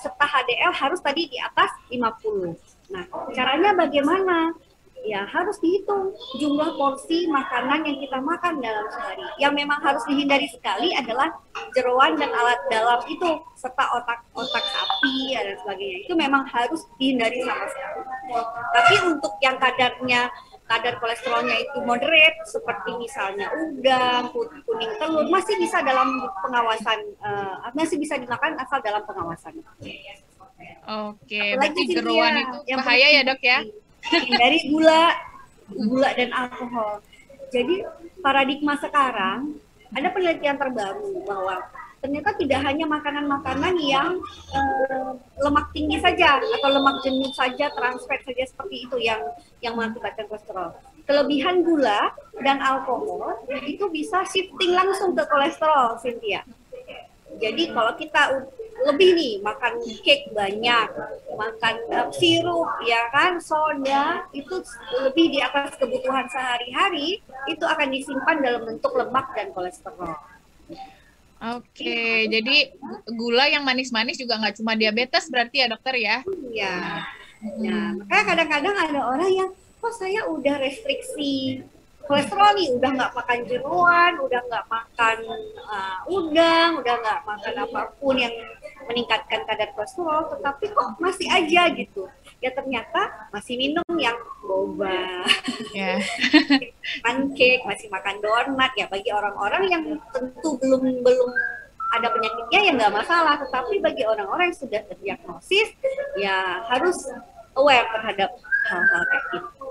serta 0.00 0.24
HDL 0.24 0.72
harus 0.72 1.00
tadi 1.02 1.28
di 1.28 1.38
atas 1.38 1.70
50. 1.90 2.54
Nah, 2.94 3.04
caranya 3.32 3.76
bagaimana? 3.76 4.54
Ya, 5.04 5.28
harus 5.28 5.60
dihitung 5.60 6.16
jumlah 6.40 6.80
porsi 6.80 7.28
makanan 7.28 7.84
yang 7.84 8.00
kita 8.00 8.24
makan 8.24 8.56
dalam 8.64 8.88
sehari. 8.88 9.20
Yang 9.36 9.52
memang 9.60 9.76
harus 9.84 10.00
dihindari 10.08 10.48
sekali 10.48 10.96
adalah 10.96 11.28
jeruan 11.76 12.16
dan 12.16 12.32
alat 12.32 12.56
dalam 12.72 13.04
itu, 13.04 13.36
serta 13.52 13.84
otak-otak 14.00 14.64
sapi 14.64 15.36
dan 15.36 15.60
sebagainya. 15.60 16.08
Itu 16.08 16.16
memang 16.16 16.48
harus 16.48 16.88
dihindari 16.96 17.44
sama 17.44 17.68
sekali. 17.68 18.00
Tapi 18.48 18.94
untuk 19.04 19.36
yang 19.44 19.60
kadarnya 19.60 20.32
kadar 20.64 20.96
kolesterolnya 20.96 21.60
itu 21.60 21.78
moderate 21.84 22.40
seperti 22.48 22.96
misalnya 22.96 23.52
udang, 23.52 24.32
kuning 24.64 24.92
telur 24.96 25.28
masih 25.28 25.60
bisa 25.60 25.84
dalam 25.84 26.24
pengawasan 26.40 26.98
uh, 27.20 27.68
masih 27.76 28.00
bisa 28.00 28.16
dimakan 28.16 28.56
asal 28.56 28.80
dalam 28.80 29.04
pengawasan. 29.04 29.60
Oke, 30.84 31.56
berarti 31.56 31.82
jeruan 31.92 32.32
itu 32.40 32.56
yang 32.72 32.80
bahaya 32.80 33.06
ya 33.12 33.22
dok 33.24 33.40
ya? 33.44 33.60
Dari 34.12 34.58
gula, 34.72 35.12
gula 35.68 36.10
dan 36.16 36.30
alkohol. 36.32 37.00
Jadi 37.52 37.84
paradigma 38.24 38.76
sekarang 38.80 39.60
ada 39.92 40.08
penelitian 40.10 40.56
terbaru 40.56 41.24
bahwa 41.28 41.60
ternyata 42.04 42.36
tidak 42.36 42.60
hanya 42.68 42.84
makanan-makanan 42.84 43.80
yang 43.80 44.20
uh, 44.52 45.16
lemak 45.40 45.72
tinggi 45.72 45.96
saja 46.04 46.36
atau 46.36 46.68
lemak 46.68 47.00
jenuh 47.00 47.32
saja, 47.32 47.72
trans 47.72 48.04
fat 48.04 48.20
saja 48.28 48.44
seperti 48.44 48.84
itu 48.84 48.96
yang 49.00 49.24
yang 49.64 49.72
mengakibatkan 49.72 50.28
kolesterol. 50.28 50.76
Kelebihan 51.08 51.64
gula 51.64 52.12
dan 52.44 52.60
alkohol 52.60 53.40
itu 53.64 53.88
bisa 53.88 54.20
shifting 54.28 54.76
langsung 54.76 55.16
ke 55.16 55.24
kolesterol, 55.24 55.96
Cynthia. 56.04 56.44
Jadi 57.40 57.72
kalau 57.72 57.96
kita 57.96 58.44
lebih 58.84 59.16
nih 59.16 59.32
makan 59.40 59.80
cake 60.04 60.28
banyak, 60.36 60.88
makan 61.40 61.74
uh, 61.88 62.12
sirup 62.12 62.68
ya 62.84 63.08
kan, 63.16 63.40
soda 63.40 64.28
itu 64.36 64.60
lebih 65.08 65.32
di 65.32 65.40
atas 65.40 65.72
kebutuhan 65.80 66.28
sehari-hari 66.28 67.24
itu 67.48 67.64
akan 67.64 67.88
disimpan 67.88 68.44
dalam 68.44 68.62
bentuk 68.68 68.92
lemak 68.92 69.32
dan 69.32 69.56
kolesterol. 69.56 70.20
Oke, 71.44 71.84
okay, 71.84 72.16
jadi 72.32 72.72
gula 73.12 73.44
yang 73.52 73.68
manis-manis 73.68 74.16
juga 74.16 74.40
nggak 74.40 74.64
cuma 74.64 74.72
diabetes 74.72 75.28
berarti 75.28 75.60
ya 75.60 75.68
dokter 75.68 75.92
ya? 76.00 76.24
Iya. 76.24 76.76
Nah, 77.60 78.00
makanya 78.00 78.24
kadang-kadang 78.32 78.76
ada 78.80 79.00
orang 79.04 79.28
yang, 79.28 79.50
kok 79.52 79.92
saya 79.92 80.24
udah 80.24 80.56
restriksi 80.56 81.60
kolesterol 82.08 82.56
nih, 82.56 82.68
udah 82.80 82.90
nggak 82.96 83.12
makan 83.12 83.38
jeruan, 83.44 84.12
udah 84.24 84.40
nggak 84.40 84.66
makan 84.72 85.16
uh, 85.68 86.00
udang, 86.08 86.80
udah 86.80 86.94
nggak 87.04 87.20
makan 87.28 87.54
apa 87.60 87.80
pun 88.00 88.16
yang 88.16 88.32
meningkatkan 88.88 89.44
kadar 89.44 89.68
kolesterol, 89.76 90.32
tetapi 90.32 90.64
kok 90.72 90.96
masih 90.96 91.28
aja 91.28 91.68
gitu 91.76 92.08
ya 92.44 92.52
ternyata 92.52 93.32
masih 93.32 93.56
minum 93.56 93.88
yang 93.96 94.20
boba, 94.44 95.24
yeah. 95.72 95.96
pancake, 97.04 97.64
masih 97.64 97.88
makan 97.88 98.20
donat. 98.20 98.76
Ya 98.76 98.84
bagi 98.92 99.08
orang-orang 99.08 99.64
yang 99.72 99.82
tentu 100.12 100.60
belum 100.60 101.00
belum 101.00 101.30
ada 101.96 102.12
penyakitnya 102.12 102.60
ya 102.68 102.70
nggak 102.76 102.94
masalah, 103.00 103.40
tetapi 103.40 103.80
bagi 103.80 104.04
orang-orang 104.04 104.52
yang 104.52 104.60
sudah 104.60 104.80
terdiagnosis 104.84 105.72
ya 106.20 106.60
harus 106.68 107.08
aware 107.56 107.88
terhadap 107.96 108.30
hal-hal 108.68 109.02
kayak 109.08 109.24
gitu. 109.32 109.66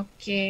Oke, 0.00 0.44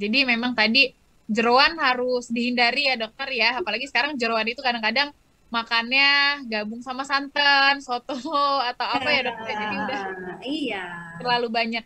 jadi 0.00 0.18
memang 0.24 0.56
tadi 0.56 0.90
jeruan 1.28 1.76
harus 1.78 2.32
dihindari 2.32 2.88
ya 2.88 2.96
dokter 2.96 3.28
ya, 3.36 3.60
apalagi 3.60 3.86
sekarang 3.92 4.16
jeruan 4.16 4.48
itu 4.48 4.64
kadang-kadang 4.64 5.12
makannya 5.52 6.42
gabung 6.48 6.80
sama 6.80 7.04
santan, 7.04 7.76
soto 7.84 8.16
atau 8.72 8.86
apa 8.88 9.08
ya 9.12 9.20
dok? 9.28 9.36
Jadi 9.44 9.76
udah 9.76 10.02
iya. 10.40 10.84
terlalu 11.20 11.48
banyak 11.52 11.84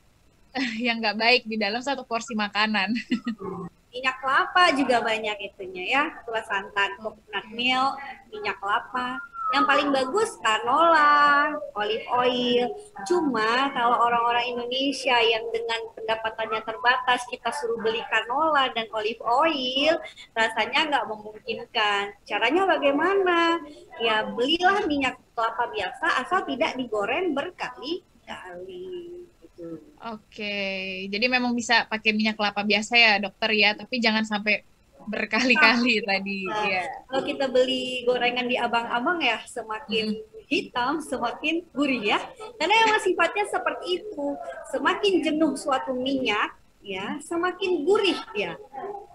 yang 0.86 1.02
nggak 1.02 1.18
baik 1.18 1.42
di 1.50 1.58
dalam 1.58 1.82
satu 1.82 2.06
porsi 2.06 2.38
makanan. 2.38 2.94
Minyak 3.96 4.20
kelapa 4.20 4.76
juga 4.76 5.00
banyak 5.00 5.36
itunya 5.40 5.84
ya, 5.88 6.04
plus 6.28 6.44
santan, 6.44 7.00
coconut 7.00 7.48
milk, 7.48 7.96
minyak 8.28 8.60
kelapa 8.60 9.16
yang 9.54 9.62
paling 9.62 9.94
bagus 9.94 10.34
canola, 10.42 11.54
olive 11.78 12.06
oil. 12.10 12.66
Cuma 13.06 13.70
kalau 13.70 14.02
orang-orang 14.02 14.58
Indonesia 14.58 15.14
yang 15.22 15.46
dengan 15.54 15.86
pendapatannya 15.94 16.60
terbatas 16.66 17.22
kita 17.30 17.54
suruh 17.54 17.78
beli 17.78 18.02
canola 18.10 18.66
dan 18.74 18.90
olive 18.90 19.22
oil, 19.22 19.94
rasanya 20.34 20.90
nggak 20.90 21.06
memungkinkan. 21.06 22.02
Caranya 22.26 22.66
bagaimana? 22.66 23.62
Ya 24.02 24.26
belilah 24.26 24.82
minyak 24.90 25.22
kelapa 25.32 25.70
biasa 25.70 26.26
asal 26.26 26.42
tidak 26.42 26.74
digoreng 26.74 27.30
berkali-kali. 27.30 29.22
Gitu. 29.40 29.78
Oke, 30.04 31.06
jadi 31.08 31.26
memang 31.32 31.56
bisa 31.56 31.86
pakai 31.88 32.12
minyak 32.12 32.36
kelapa 32.36 32.60
biasa 32.66 32.92
ya 32.98 33.12
dokter 33.22 33.56
ya, 33.56 33.72
tapi 33.72 34.02
jangan 34.02 34.26
sampai 34.26 34.66
berkali-kali 35.06 36.02
nah, 36.02 36.04
tadi. 36.14 36.40
Nah, 36.46 36.64
ya. 36.66 36.82
Kalau 37.08 37.22
kita 37.24 37.46
beli 37.50 38.02
gorengan 38.04 38.46
di 38.46 38.56
abang-abang 38.58 39.18
ya 39.22 39.38
semakin 39.46 40.14
hmm. 40.14 40.46
hitam, 40.50 40.98
semakin 41.02 41.64
gurih 41.72 42.02
ya. 42.14 42.18
Karena 42.58 42.74
yang 42.74 43.02
sifatnya 43.02 43.44
seperti 43.48 44.02
itu. 44.02 44.26
Semakin 44.74 45.12
jenuh 45.22 45.54
suatu 45.54 45.94
minyak, 45.94 46.54
ya, 46.82 47.16
semakin 47.22 47.86
gurih 47.86 48.18
ya. 48.34 48.58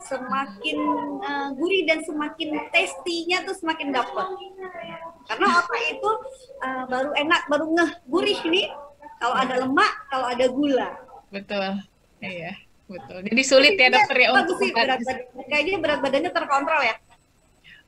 Semakin 0.01 0.77
uh, 1.21 1.49
gurih 1.53 1.85
dan 1.85 2.01
semakin 2.01 2.57
tastinya 2.73 3.45
tuh 3.45 3.55
semakin 3.55 3.93
dapat. 3.93 4.27
Karena 5.29 5.47
otak 5.61 5.83
itu 5.93 6.11
uh, 6.65 6.83
baru 6.89 7.11
enak, 7.13 7.41
baru 7.45 7.65
ngeh 7.69 7.91
gurih 8.09 8.39
nih 8.49 8.67
kalau 9.21 9.35
ada 9.37 9.55
lemak, 9.61 9.93
kalau 10.09 10.25
ada 10.25 10.45
gula. 10.49 10.89
Betul. 11.29 11.85
Iya 12.21 12.70
betul. 12.91 13.19
Jadi 13.23 13.41
sulit 13.47 13.73
ya 13.79 13.89
dokter 13.89 14.17
ya 14.19 14.29
untuk 14.35 14.55
sih, 14.59 14.69
berat 14.75 14.99
kayaknya 15.47 15.77
berat 15.79 15.99
badannya 16.03 16.31
terkontrol 16.31 16.81
ya. 16.83 16.95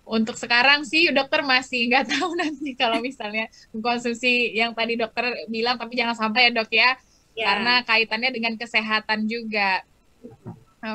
Untuk 0.04 0.36
sekarang 0.36 0.84
sih 0.84 1.12
dokter 1.12 1.44
masih 1.44 1.86
nggak 1.92 2.06
tahu 2.16 2.32
nanti 2.40 2.72
kalau 2.76 3.04
misalnya 3.04 3.52
mengkonsumsi 3.76 4.56
yang 4.56 4.72
tadi 4.72 4.96
dokter 4.96 5.32
bilang 5.52 5.76
tapi 5.76 6.00
jangan 6.00 6.16
sampai 6.16 6.48
ya 6.48 6.52
dok 6.56 6.72
ya, 6.72 6.96
ya. 7.36 7.46
karena 7.52 7.74
kaitannya 7.84 8.32
dengan 8.32 8.54
kesehatan 8.56 9.28
juga. 9.28 9.84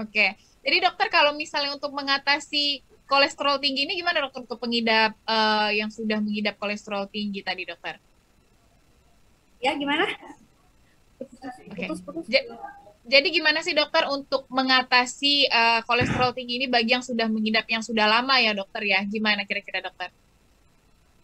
Oke, 0.04 0.36
jadi 0.64 0.84
dokter 0.84 1.08
kalau 1.08 1.32
misalnya 1.32 1.72
untuk 1.76 1.92
mengatasi 1.96 2.84
kolesterol 3.08 3.56
tinggi 3.56 3.88
ini 3.88 3.96
gimana 3.96 4.28
dokter 4.28 4.44
untuk 4.44 4.60
pengidap 4.60 5.16
uh, 5.24 5.72
yang 5.72 5.88
sudah 5.88 6.20
mengidap 6.20 6.60
kolesterol 6.60 7.08
tinggi 7.08 7.40
tadi 7.40 7.64
dokter? 7.64 7.96
Ya 9.64 9.72
gimana? 9.74 10.04
Oke. 11.18 11.88
Okay. 11.88 12.44
Jadi 13.08 13.32
gimana 13.32 13.64
sih 13.64 13.72
dokter 13.72 14.04
untuk 14.12 14.44
mengatasi 14.52 15.48
uh, 15.48 15.80
kolesterol 15.88 16.36
tinggi 16.36 16.60
ini 16.60 16.66
bagi 16.68 16.92
yang 16.92 17.00
sudah 17.00 17.24
mengidap 17.24 17.64
yang 17.64 17.80
sudah 17.80 18.04
lama 18.04 18.36
ya 18.36 18.52
dokter 18.52 18.84
ya? 18.84 19.00
Gimana 19.08 19.48
kira-kira 19.48 19.80
dokter? 19.80 20.12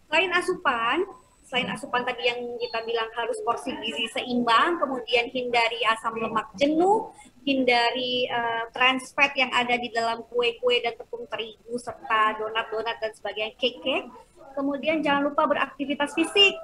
Selain 0.09 0.33
asupan, 0.33 1.05
selain 1.45 1.69
asupan 1.69 2.01
tadi 2.01 2.25
yang 2.25 2.41
kita 2.57 2.81
bilang 2.89 3.05
harus 3.13 3.37
porsi 3.45 3.69
gizi 3.85 4.09
seimbang, 4.17 4.81
kemudian 4.81 5.29
hindari 5.29 5.85
asam 5.85 6.17
lemak 6.17 6.49
jenuh, 6.57 7.13
hindari 7.45 8.25
uh, 8.33 8.65
trans 8.73 9.13
fat 9.13 9.37
yang 9.37 9.53
ada 9.53 9.77
di 9.77 9.93
dalam 9.93 10.25
kue-kue 10.25 10.81
dan 10.81 10.97
tepung 10.97 11.29
terigu 11.29 11.77
serta 11.77 12.41
donat-donat 12.41 12.97
dan 12.97 13.13
sebagainya, 13.13 13.53
cake-cake. 13.61 14.09
Kemudian 14.57 15.05
jangan 15.05 15.29
lupa 15.29 15.45
beraktivitas 15.45 16.17
fisik. 16.17 16.57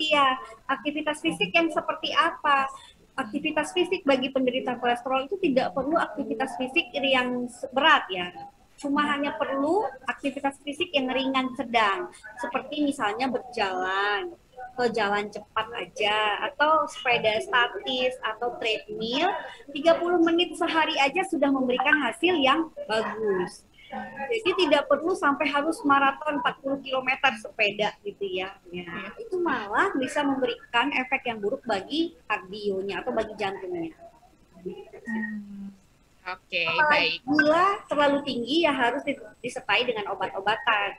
Iya, 0.00 0.26
aktivitas 0.66 1.22
fisik 1.22 1.54
yang 1.54 1.70
seperti 1.70 2.10
apa? 2.16 2.66
Aktivitas 3.16 3.76
fisik 3.76 4.02
bagi 4.08 4.32
penderita 4.32 4.80
kolesterol 4.80 5.28
itu 5.28 5.36
tidak 5.40 5.76
perlu 5.76 6.00
aktivitas 6.00 6.56
fisik 6.56 6.88
yang 6.94 7.48
berat 7.72 8.04
ya. 8.08 8.32
Cuma 8.80 9.04
hanya 9.14 9.36
perlu 9.36 9.84
aktivitas 10.08 10.58
fisik 10.64 10.90
yang 10.90 11.06
ringan 11.12 11.54
sedang, 11.54 12.10
seperti 12.40 12.82
misalnya 12.82 13.30
berjalan, 13.30 14.34
atau 14.74 14.86
jalan 14.90 15.28
cepat 15.28 15.68
aja, 15.76 16.50
atau 16.50 16.88
sepeda 16.88 17.38
statis, 17.44 18.16
atau 18.24 18.56
treadmill, 18.58 19.28
30 19.70 20.26
menit 20.26 20.56
sehari 20.56 20.96
aja 20.98 21.22
sudah 21.28 21.52
memberikan 21.52 22.00
hasil 22.00 22.34
yang 22.40 22.72
bagus. 22.88 23.62
Jadi 24.32 24.50
tidak 24.64 24.88
perlu 24.88 25.12
sampai 25.12 25.46
harus 25.52 25.76
maraton 25.84 26.40
40 26.40 26.84
km 26.84 27.10
sepeda 27.36 27.92
gitu 28.00 28.24
ya. 28.24 28.56
ya. 28.72 29.12
Itu 29.20 29.36
malah 29.44 29.92
bisa 29.96 30.24
memberikan 30.24 30.88
efek 30.96 31.28
yang 31.28 31.38
buruk 31.38 31.60
bagi 31.68 32.16
kardionya 32.24 33.04
atau 33.04 33.12
bagi 33.12 33.34
jantungnya. 33.36 33.92
Hmm. 34.62 35.74
Oke, 36.22 36.62
okay, 36.62 36.70
baik. 36.86 37.18
Gula 37.26 37.82
terlalu 37.90 38.22
tinggi 38.22 38.62
ya 38.62 38.70
harus 38.70 39.02
disertai 39.42 39.82
dengan 39.82 40.06
obat-obatan. 40.14 40.90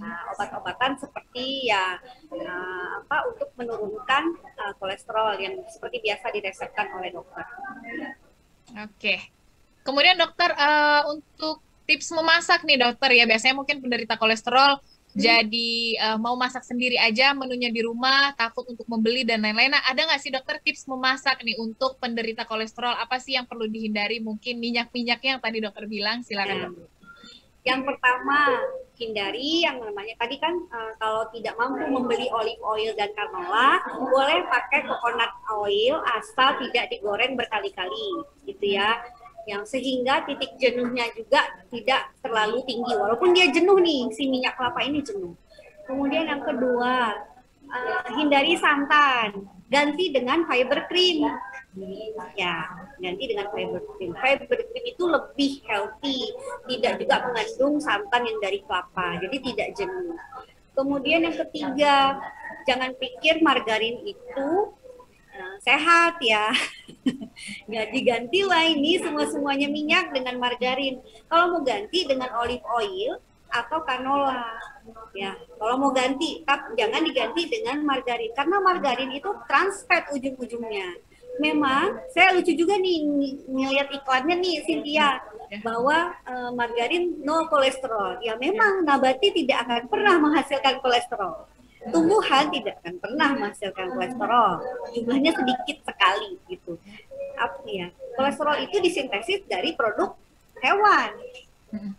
Nah, 0.00 0.32
obat-obatan 0.32 0.96
seperti 0.96 1.68
ya 1.68 2.00
uh, 2.32 3.04
apa 3.04 3.28
untuk 3.28 3.52
menurunkan 3.60 4.40
uh, 4.40 4.72
kolesterol 4.80 5.36
yang 5.36 5.60
seperti 5.68 6.00
biasa 6.00 6.32
diresepkan 6.32 6.96
oleh 6.96 7.12
dokter. 7.12 7.44
Oke. 7.44 8.88
Okay. 8.96 9.18
Kemudian 9.84 10.16
dokter 10.16 10.48
uh, 10.56 11.12
untuk 11.12 11.60
tips 11.90 12.14
memasak 12.14 12.62
nih 12.62 12.78
dokter 12.78 13.10
ya. 13.18 13.26
Biasanya 13.26 13.58
mungkin 13.58 13.82
penderita 13.82 14.14
kolesterol 14.14 14.78
jadi 15.10 15.98
uh, 15.98 16.18
mau 16.22 16.38
masak 16.38 16.62
sendiri 16.62 16.94
aja 16.94 17.34
menunya 17.34 17.66
di 17.66 17.82
rumah 17.82 18.30
takut 18.38 18.62
untuk 18.70 18.86
membeli 18.86 19.26
dan 19.26 19.42
lain-lain. 19.42 19.74
Nah 19.74 19.82
ada 19.82 20.06
nggak 20.06 20.22
sih 20.22 20.30
dokter 20.30 20.62
tips 20.62 20.86
memasak 20.86 21.42
nih 21.42 21.58
untuk 21.58 21.98
penderita 21.98 22.46
kolesterol? 22.46 22.94
Apa 22.94 23.18
sih 23.18 23.34
yang 23.34 23.50
perlu 23.50 23.66
dihindari? 23.66 24.22
Mungkin 24.22 24.62
minyak-minyaknya 24.62 25.38
yang 25.38 25.42
tadi 25.42 25.58
dokter 25.58 25.84
bilang 25.90 26.22
silakan 26.22 26.56
ya. 26.62 26.70
yang 27.60 27.84
pertama 27.84 28.56
hindari 28.96 29.68
yang 29.68 29.76
namanya 29.84 30.16
tadi 30.16 30.40
kan 30.40 30.56
uh, 30.72 30.92
kalau 30.96 31.28
tidak 31.28 31.52
mampu 31.60 31.84
membeli 31.92 32.24
olive 32.32 32.60
oil 32.64 32.92
dan 32.96 33.12
canola 33.12 33.84
boleh 34.00 34.48
pakai 34.48 34.88
coconut 34.88 35.28
oil 35.60 36.00
asal 36.16 36.56
tidak 36.56 36.88
digoreng 36.88 37.36
berkali-kali 37.36 38.24
gitu 38.48 38.80
ya 38.80 38.96
yang 39.50 39.66
sehingga 39.66 40.22
titik 40.22 40.54
jenuhnya 40.62 41.10
juga 41.18 41.42
tidak 41.66 42.14
terlalu 42.22 42.62
tinggi 42.62 42.94
walaupun 42.94 43.34
dia 43.34 43.50
jenuh 43.50 43.82
nih 43.82 44.06
si 44.14 44.30
minyak 44.30 44.54
kelapa 44.54 44.86
ini 44.86 45.02
jenuh. 45.02 45.34
Kemudian 45.90 46.30
yang 46.30 46.42
kedua 46.46 47.18
uh, 47.66 48.06
hindari 48.14 48.54
santan, 48.54 49.50
ganti 49.66 50.14
dengan 50.14 50.46
fiber 50.46 50.86
cream. 50.86 51.26
Ya, 52.34 52.66
ganti 52.98 53.24
dengan 53.30 53.50
fiber 53.50 53.82
cream. 53.94 54.14
Fiber 54.18 54.46
cream 54.46 54.84
itu 54.86 55.04
lebih 55.06 55.52
healthy, 55.66 56.34
tidak 56.70 57.02
juga 57.02 57.16
mengandung 57.26 57.74
santan 57.82 58.22
yang 58.26 58.38
dari 58.38 58.58
kelapa, 58.66 59.18
jadi 59.22 59.36
tidak 59.38 59.68
jenuh. 59.78 60.14
Kemudian 60.74 61.26
yang 61.26 61.36
ketiga, 61.46 62.18
jangan 62.66 62.94
pikir 62.98 63.42
margarin 63.42 64.02
itu 64.06 64.48
sehat 65.62 66.20
ya. 66.22 66.50
ganti-ganti 67.72 68.40
lah 68.44 68.64
ini 68.68 69.00
semua-semuanya 69.00 69.68
minyak 69.68 70.12
dengan 70.12 70.36
margarin. 70.36 71.00
Kalau 71.26 71.56
mau 71.56 71.62
ganti 71.64 72.04
dengan 72.04 72.30
olive 72.38 72.64
oil 72.76 73.18
atau 73.50 73.82
canola. 73.82 74.46
Ya, 75.14 75.34
kalau 75.58 75.74
mau 75.76 75.90
ganti, 75.90 76.42
tapi 76.46 76.78
jangan 76.78 77.02
diganti 77.02 77.50
dengan 77.50 77.82
margarin 77.82 78.30
karena 78.32 78.56
margarin 78.62 79.10
itu 79.10 79.30
trans 79.50 79.84
fat 79.86 80.08
ujung-ujungnya. 80.14 80.96
Memang 81.40 82.10
saya 82.12 82.36
lucu 82.36 82.52
juga 82.52 82.76
nih 82.76 83.00
ngeliat 83.48 83.88
iklannya 83.90 84.36
nih 84.44 84.60
Cynthia 84.66 85.18
ya. 85.48 85.58
bahwa 85.64 86.12
uh, 86.26 86.50
margarin 86.52 87.22
no 87.24 87.48
kolesterol. 87.48 88.20
Ya 88.20 88.36
memang 88.36 88.84
nabati 88.84 89.32
tidak 89.32 89.64
akan 89.66 89.82
pernah 89.88 90.14
menghasilkan 90.20 90.82
kolesterol 90.84 91.49
tumbuhan 91.88 92.52
tidak 92.52 92.76
akan 92.84 92.94
pernah 93.00 93.28
menghasilkan 93.40 93.88
kolesterol. 93.96 94.52
Jumlahnya 94.92 95.32
sedikit 95.32 95.76
sekali 95.88 96.36
gitu. 96.52 96.76
Apa 97.40 97.64
ya? 97.64 97.88
Kolesterol 98.20 98.56
itu 98.68 98.76
disintesis 98.84 99.40
dari 99.48 99.72
produk 99.72 100.12
hewan. 100.60 101.16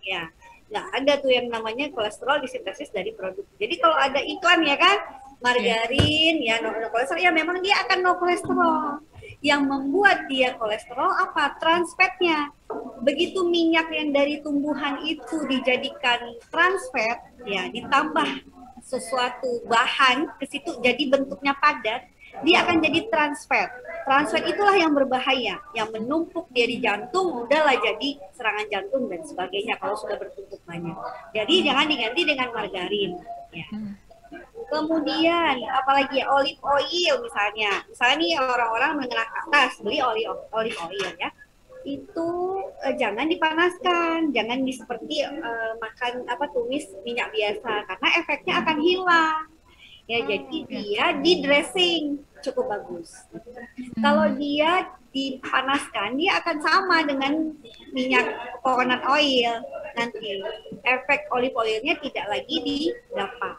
Ya, 0.06 0.30
nggak 0.70 0.88
ada 1.02 1.14
tuh 1.18 1.32
yang 1.34 1.50
namanya 1.50 1.90
kolesterol 1.90 2.46
disintesis 2.46 2.94
dari 2.94 3.16
produk. 3.18 3.42
Jadi 3.58 3.76
kalau 3.82 3.98
ada 3.98 4.22
iklan 4.22 4.62
ya 4.62 4.78
kan, 4.78 4.98
margarin 5.42 6.38
ya 6.46 6.62
no, 6.62 6.70
no 6.70 6.94
kolesterol 6.94 7.18
ya 7.18 7.34
memang 7.34 7.58
dia 7.66 7.82
akan 7.82 7.98
no 8.06 8.14
kolesterol. 8.22 9.02
Yang 9.42 9.62
membuat 9.66 10.30
dia 10.30 10.54
kolesterol 10.62 11.10
apa? 11.18 11.58
Trans 11.58 11.98
fatnya. 11.98 12.54
Begitu 13.02 13.42
minyak 13.50 13.90
yang 13.90 14.14
dari 14.14 14.46
tumbuhan 14.46 15.02
itu 15.02 15.42
dijadikan 15.50 16.38
trans 16.54 16.86
fat, 16.94 17.34
ya 17.50 17.66
ditambah 17.74 18.61
sesuatu 18.92 19.64
bahan 19.72 20.36
ke 20.36 20.46
situ 20.52 20.76
jadi 20.84 21.00
bentuknya 21.08 21.56
padat, 21.56 22.12
dia 22.44 22.68
akan 22.68 22.84
jadi 22.84 23.08
trans 23.08 23.48
fat. 23.48 23.72
Trans 24.04 24.36
fat 24.36 24.44
itulah 24.44 24.76
yang 24.76 24.92
berbahaya, 24.92 25.64
yang 25.72 25.88
menumpuk 25.96 26.52
dia 26.52 26.68
di 26.68 26.84
jantung, 26.84 27.48
udahlah 27.48 27.80
jadi 27.80 28.20
serangan 28.36 28.68
jantung 28.68 29.08
dan 29.08 29.24
sebagainya 29.24 29.80
kalau 29.80 29.96
sudah 29.96 30.20
bertumpuk 30.20 30.60
banyak. 30.68 30.96
Jadi 31.32 31.56
jangan 31.64 31.88
diganti 31.88 32.22
dengan 32.28 32.48
margarin. 32.52 33.12
Ya. 33.56 33.68
Kemudian 34.72 35.56
apalagi 35.68 36.24
ya, 36.24 36.32
olive 36.32 36.60
oil 36.64 37.16
misalnya. 37.24 37.84
Misalnya 37.88 38.16
nih 38.20 38.32
orang-orang 38.40 38.92
mengenal 39.00 39.28
atas 39.28 39.80
beli 39.84 40.00
olive 40.00 40.48
olive 40.52 40.80
oil 40.88 41.12
ya 41.20 41.32
itu 41.86 42.30
uh, 42.86 42.96
jangan 42.98 43.26
dipanaskan, 43.26 44.30
jangan 44.34 44.60
di 44.62 44.74
seperti 44.74 45.26
uh, 45.26 45.74
makan 45.82 46.26
apa 46.30 46.46
tumis 46.54 46.86
minyak 47.02 47.34
biasa 47.34 47.72
karena 47.90 48.08
efeknya 48.22 48.54
akan 48.62 48.78
hilang. 48.82 49.42
Ya, 50.10 50.20
hmm. 50.22 50.28
jadi 50.28 50.58
dia 50.68 51.06
di 51.22 51.34
dressing 51.40 52.04
cukup 52.42 52.66
bagus. 52.74 53.26
Hmm. 53.32 54.02
Kalau 54.02 54.28
dia 54.36 54.92
dipanaskan, 55.14 56.18
dia 56.18 56.42
akan 56.42 56.58
sama 56.60 56.98
dengan 57.06 57.56
minyak 57.94 58.28
coconut 58.66 59.02
oil 59.08 59.62
nanti. 59.96 60.42
Efek 60.84 61.30
olive 61.32 61.56
oilnya 61.56 61.96
tidak 62.02 62.26
lagi 62.28 62.56
didapat. 62.64 63.56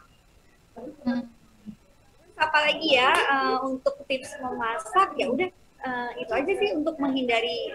Hmm. 0.76 1.30
Apalagi 2.36 2.88
ya 2.98 3.12
uh, 3.30 3.56
untuk 3.68 4.02
tips 4.08 4.34
memasak 4.42 5.14
ya 5.14 5.30
udah 5.30 5.48
uh, 5.84 6.10
itu 6.18 6.32
aja 6.32 6.52
sih 6.58 6.70
untuk 6.74 6.98
menghindari 6.98 7.70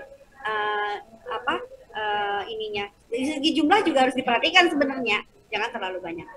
uh, 0.48 0.94
apa 1.28 1.56
uh, 1.92 2.42
ininya. 2.48 2.88
Dari 3.12 3.24
segi 3.28 3.50
jumlah 3.60 3.84
juga 3.84 4.08
harus 4.08 4.16
diperhatikan 4.16 4.72
sebenarnya. 4.72 5.24
Jangan 5.52 5.70
terlalu 5.76 6.00
banyak. 6.04 6.28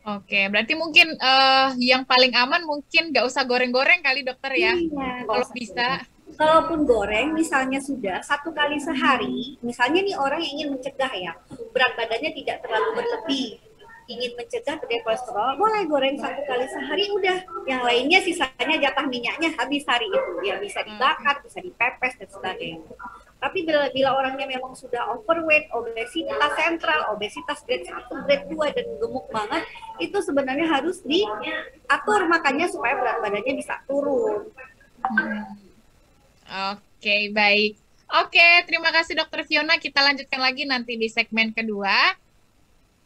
Oke, 0.00 0.48
berarti 0.48 0.72
mungkin 0.72 1.12
uh, 1.20 1.76
yang 1.76 2.08
paling 2.08 2.32
aman 2.32 2.64
mungkin 2.64 3.12
nggak 3.12 3.20
usah 3.20 3.44
goreng-goreng 3.44 4.00
kali 4.00 4.24
dokter 4.24 4.56
ya, 4.56 4.72
iya, 4.72 5.28
kalau 5.28 5.44
bisa. 5.52 6.00
Kalaupun 6.40 6.88
goreng, 6.88 7.36
misalnya 7.36 7.84
sudah 7.84 8.24
satu 8.24 8.48
kali 8.56 8.80
sehari, 8.80 9.60
misalnya 9.60 10.00
nih 10.00 10.16
orang 10.16 10.40
yang 10.40 10.52
ingin 10.56 10.68
mencegah 10.72 11.12
ya, 11.12 11.36
berat 11.76 11.92
badannya 12.00 12.32
tidak 12.32 12.64
terlalu 12.64 12.88
berlebih, 12.96 13.60
ingin 14.10 14.34
mencegah 14.34 14.74
terjadi 14.82 15.06
kolesterol, 15.06 15.54
boleh 15.54 15.86
goreng 15.86 16.18
satu 16.18 16.42
kali 16.42 16.66
sehari 16.66 17.06
udah. 17.14 17.38
Yang 17.70 17.82
lainnya 17.86 18.18
sisanya 18.26 18.76
jatah 18.82 19.06
minyaknya 19.06 19.54
habis 19.54 19.86
hari 19.86 20.10
itu. 20.10 20.32
Ya 20.42 20.58
bisa 20.58 20.82
dibakar, 20.82 21.38
bisa 21.46 21.62
dipepes 21.62 22.18
dan 22.18 22.28
sebagainya. 22.28 22.90
Tapi 23.40 23.64
bila, 23.64 23.88
bila 23.88 24.10
orangnya 24.20 24.44
memang 24.44 24.76
sudah 24.76 25.08
overweight, 25.16 25.72
obesitas 25.72 26.52
sentral, 26.60 27.08
obesitas 27.16 27.64
grade 27.64 27.88
1, 27.88 28.26
grade 28.28 28.46
2, 28.52 28.76
dan 28.76 28.86
gemuk 29.00 29.26
banget, 29.32 29.64
itu 29.96 30.18
sebenarnya 30.20 30.68
harus 30.68 31.00
diatur 31.00 32.28
makanya 32.28 32.68
supaya 32.68 33.00
berat 33.00 33.16
badannya 33.24 33.54
bisa 33.56 33.80
turun. 33.88 34.52
Hmm. 35.00 35.56
Oke, 36.76 36.82
okay, 37.00 37.22
baik. 37.32 37.80
Oke, 38.10 38.66
terima 38.66 38.90
kasih 38.92 39.16
Dokter 39.16 39.46
Fiona. 39.48 39.80
Kita 39.80 40.04
lanjutkan 40.04 40.42
lagi 40.42 40.68
nanti 40.68 40.98
di 40.98 41.08
segmen 41.08 41.54
kedua. 41.56 42.12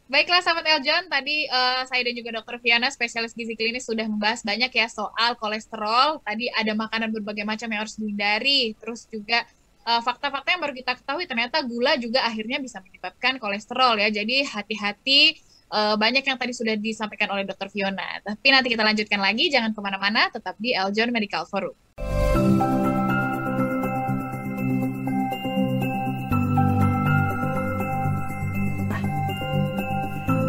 Baiklah 0.05 0.37
sahabat 0.45 0.69
Eljon, 0.69 1.09
tadi 1.09 1.49
uh, 1.49 1.81
saya 1.89 2.05
dan 2.05 2.13
juga 2.13 2.29
Dokter 2.37 2.61
Viana, 2.61 2.93
spesialis 2.93 3.33
gizi 3.33 3.57
klinis 3.57 3.89
sudah 3.89 4.05
membahas 4.05 4.45
banyak 4.45 4.69
ya 4.69 4.85
soal 4.85 5.33
kolesterol. 5.33 6.21
Tadi 6.21 6.45
ada 6.53 6.77
makanan 6.77 7.09
berbagai 7.09 7.41
macam 7.41 7.65
yang 7.73 7.81
harus 7.81 7.97
dihindari, 7.97 8.77
terus 8.77 9.09
juga 9.09 9.41
eh, 9.81 10.01
fakta-fakta 10.05 10.53
yang 10.53 10.61
baru 10.61 10.77
kita 10.77 11.01
ketahui 11.01 11.25
ternyata 11.25 11.57
gula 11.65 11.97
juga 11.97 12.21
akhirnya 12.21 12.61
bisa 12.61 12.85
menyebabkan 12.85 13.41
kolesterol 13.41 13.97
ya. 13.97 14.13
Jadi 14.13 14.45
hati-hati 14.45 15.41
uh, 15.73 15.95
banyak 15.97 16.21
yang 16.21 16.37
tadi 16.37 16.53
sudah 16.53 16.77
disampaikan 16.77 17.33
oleh 17.33 17.41
Dokter 17.41 17.73
Fiona. 17.73 18.21
Tapi 18.21 18.47
nanti 18.53 18.69
kita 18.69 18.85
lanjutkan 18.85 19.17
lagi, 19.17 19.49
jangan 19.49 19.73
ke 19.73 19.81
mana-mana, 19.81 20.29
tetap 20.29 20.53
di 20.61 20.77
Eljon 20.77 21.09
Medical 21.09 21.49
Forum. 21.49 21.73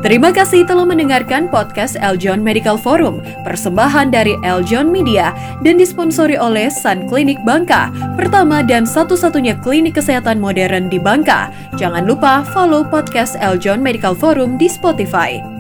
Terima 0.07 0.31
kasih 0.31 0.63
telah 0.63 0.87
mendengarkan 0.87 1.51
podcast 1.51 1.99
Eljon 1.99 2.39
Medical 2.39 2.79
Forum, 2.79 3.19
persembahan 3.43 4.15
dari 4.15 4.39
Eljon 4.47 4.87
Media 4.87 5.35
dan 5.67 5.83
disponsori 5.83 6.39
oleh 6.39 6.71
Sun 6.71 7.11
Clinic 7.11 7.43
Bangka, 7.43 7.91
pertama 8.15 8.63
dan 8.63 8.87
satu-satunya 8.87 9.59
klinik 9.67 9.99
kesehatan 9.99 10.39
modern 10.39 10.87
di 10.87 11.03
Bangka. 11.03 11.51
Jangan 11.75 12.07
lupa 12.07 12.47
follow 12.55 12.87
podcast 12.87 13.35
Eljon 13.43 13.83
Medical 13.83 14.15
Forum 14.15 14.55
di 14.55 14.71
Spotify. 14.71 15.56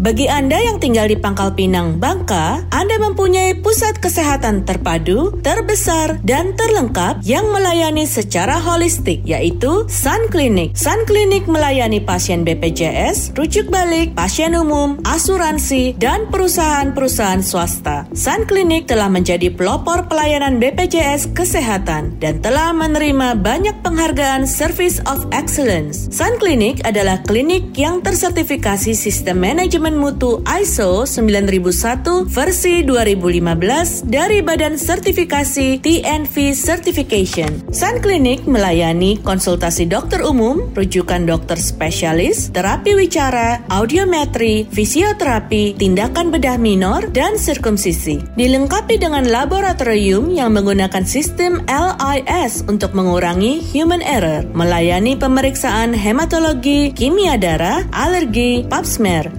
Bagi 0.00 0.32
Anda 0.32 0.56
yang 0.56 0.80
tinggal 0.80 1.12
di 1.12 1.16
Pangkal 1.20 1.52
Pinang, 1.52 2.00
Bangka, 2.00 2.64
Anda 2.72 2.96
mempunyai 2.96 3.60
pusat 3.60 4.00
kesehatan 4.00 4.64
terpadu, 4.64 5.36
terbesar, 5.44 6.16
dan 6.24 6.56
terlengkap 6.56 7.20
yang 7.20 7.52
melayani 7.52 8.08
secara 8.08 8.56
holistik, 8.56 9.20
yaitu 9.28 9.84
Sun 9.92 10.32
Clinic. 10.32 10.72
Sun 10.72 11.04
Clinic 11.04 11.44
melayani 11.44 12.00
pasien 12.00 12.48
BPJS, 12.48 13.36
rujuk 13.36 13.68
balik, 13.68 14.16
pasien 14.16 14.56
umum, 14.56 14.96
asuransi, 15.04 15.92
dan 16.00 16.32
perusahaan-perusahaan 16.32 17.44
swasta. 17.44 18.08
Sun 18.16 18.48
Clinic 18.48 18.88
telah 18.88 19.12
menjadi 19.12 19.52
pelopor 19.52 20.08
pelayanan 20.08 20.56
BPJS 20.56 21.36
Kesehatan 21.36 22.16
dan 22.24 22.40
telah 22.40 22.72
menerima 22.72 23.36
banyak 23.36 23.84
penghargaan 23.84 24.48
Service 24.48 24.96
of 25.04 25.28
Excellence. 25.28 26.08
Sun 26.08 26.40
Clinic 26.40 26.80
adalah 26.88 27.20
klinik 27.20 27.76
yang 27.76 28.00
tersertifikasi 28.00 28.96
sistem 28.96 29.44
manajemen 29.44 29.89
mutu 29.96 30.44
ISO 30.46 31.08
9001 31.08 32.26
versi 32.28 32.82
2015 32.84 34.06
dari 34.06 34.44
Badan 34.44 34.76
Sertifikasi 34.76 35.80
TNV 35.80 36.34
Certification. 36.52 37.50
Sun 37.72 38.02
Clinic 38.04 38.44
melayani 38.44 39.18
konsultasi 39.22 39.88
dokter 39.88 40.20
umum, 40.26 40.70
rujukan 40.76 41.24
dokter 41.24 41.56
spesialis, 41.56 42.52
terapi 42.52 42.98
wicara, 42.98 43.62
audiometri, 43.72 44.68
fisioterapi, 44.68 45.78
tindakan 45.78 46.28
bedah 46.34 46.60
minor, 46.60 47.06
dan 47.10 47.40
sirkumsisi. 47.40 48.20
Dilengkapi 48.36 49.00
dengan 49.00 49.26
laboratorium 49.26 50.30
yang 50.34 50.52
menggunakan 50.52 51.06
sistem 51.06 51.62
LIS 51.70 52.66
untuk 52.68 52.92
mengurangi 52.92 53.62
human 53.62 54.02
error, 54.02 54.42
melayani 54.52 55.14
pemeriksaan 55.16 55.94
hematologi, 55.94 56.90
kimia 56.92 57.38
darah, 57.40 57.86
alergi, 57.94 58.66
pap 58.66 58.82
smear, 58.82 59.30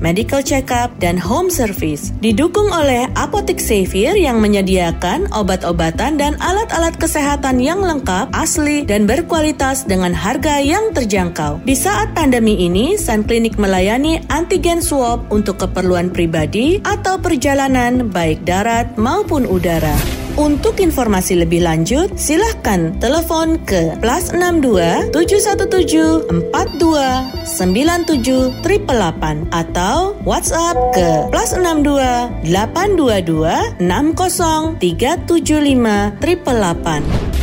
medical 0.41 0.61
check-up, 0.61 0.89
dan 0.97 1.17
home 1.21 1.53
service. 1.53 2.09
Didukung 2.19 2.73
oleh 2.73 3.07
Apotek 3.13 3.61
Xavier 3.61 4.17
yang 4.17 4.41
menyediakan 4.41 5.29
obat-obatan 5.31 6.17
dan 6.17 6.33
alat-alat 6.41 6.97
kesehatan 6.97 7.61
yang 7.61 7.79
lengkap, 7.79 8.33
asli, 8.33 8.83
dan 8.83 9.05
berkualitas 9.05 9.85
dengan 9.85 10.11
harga 10.11 10.57
yang 10.59 10.91
terjangkau. 10.91 11.61
Di 11.63 11.77
saat 11.77 12.11
pandemi 12.17 12.57
ini, 12.65 12.97
Sun 12.97 13.23
Clinic 13.23 13.55
melayani 13.61 14.25
antigen 14.33 14.81
swab 14.81 15.29
untuk 15.29 15.61
keperluan 15.61 16.09
pribadi 16.09 16.81
atau 16.81 17.21
perjalanan 17.21 18.09
baik 18.09 18.43
darat 18.43 18.97
maupun 18.97 19.45
udara. 19.45 19.93
Untuk 20.39 20.79
informasi 20.79 21.43
lebih 21.43 21.67
lanjut, 21.67 22.15
silahkan 22.15 22.95
telepon 23.03 23.59
ke 23.67 23.99
plus 23.99 24.31
62 24.31 25.11
717 25.11 26.31
42 26.55 27.43
97 27.43 28.63
888 28.63 29.51
atau 29.51 30.15
WhatsApp 30.23 30.79
ke 30.95 31.27
plus 31.27 31.51
62 31.51 32.47
822 32.47 33.83
60 33.83 34.79
375 34.79 36.15
888. 36.23 37.40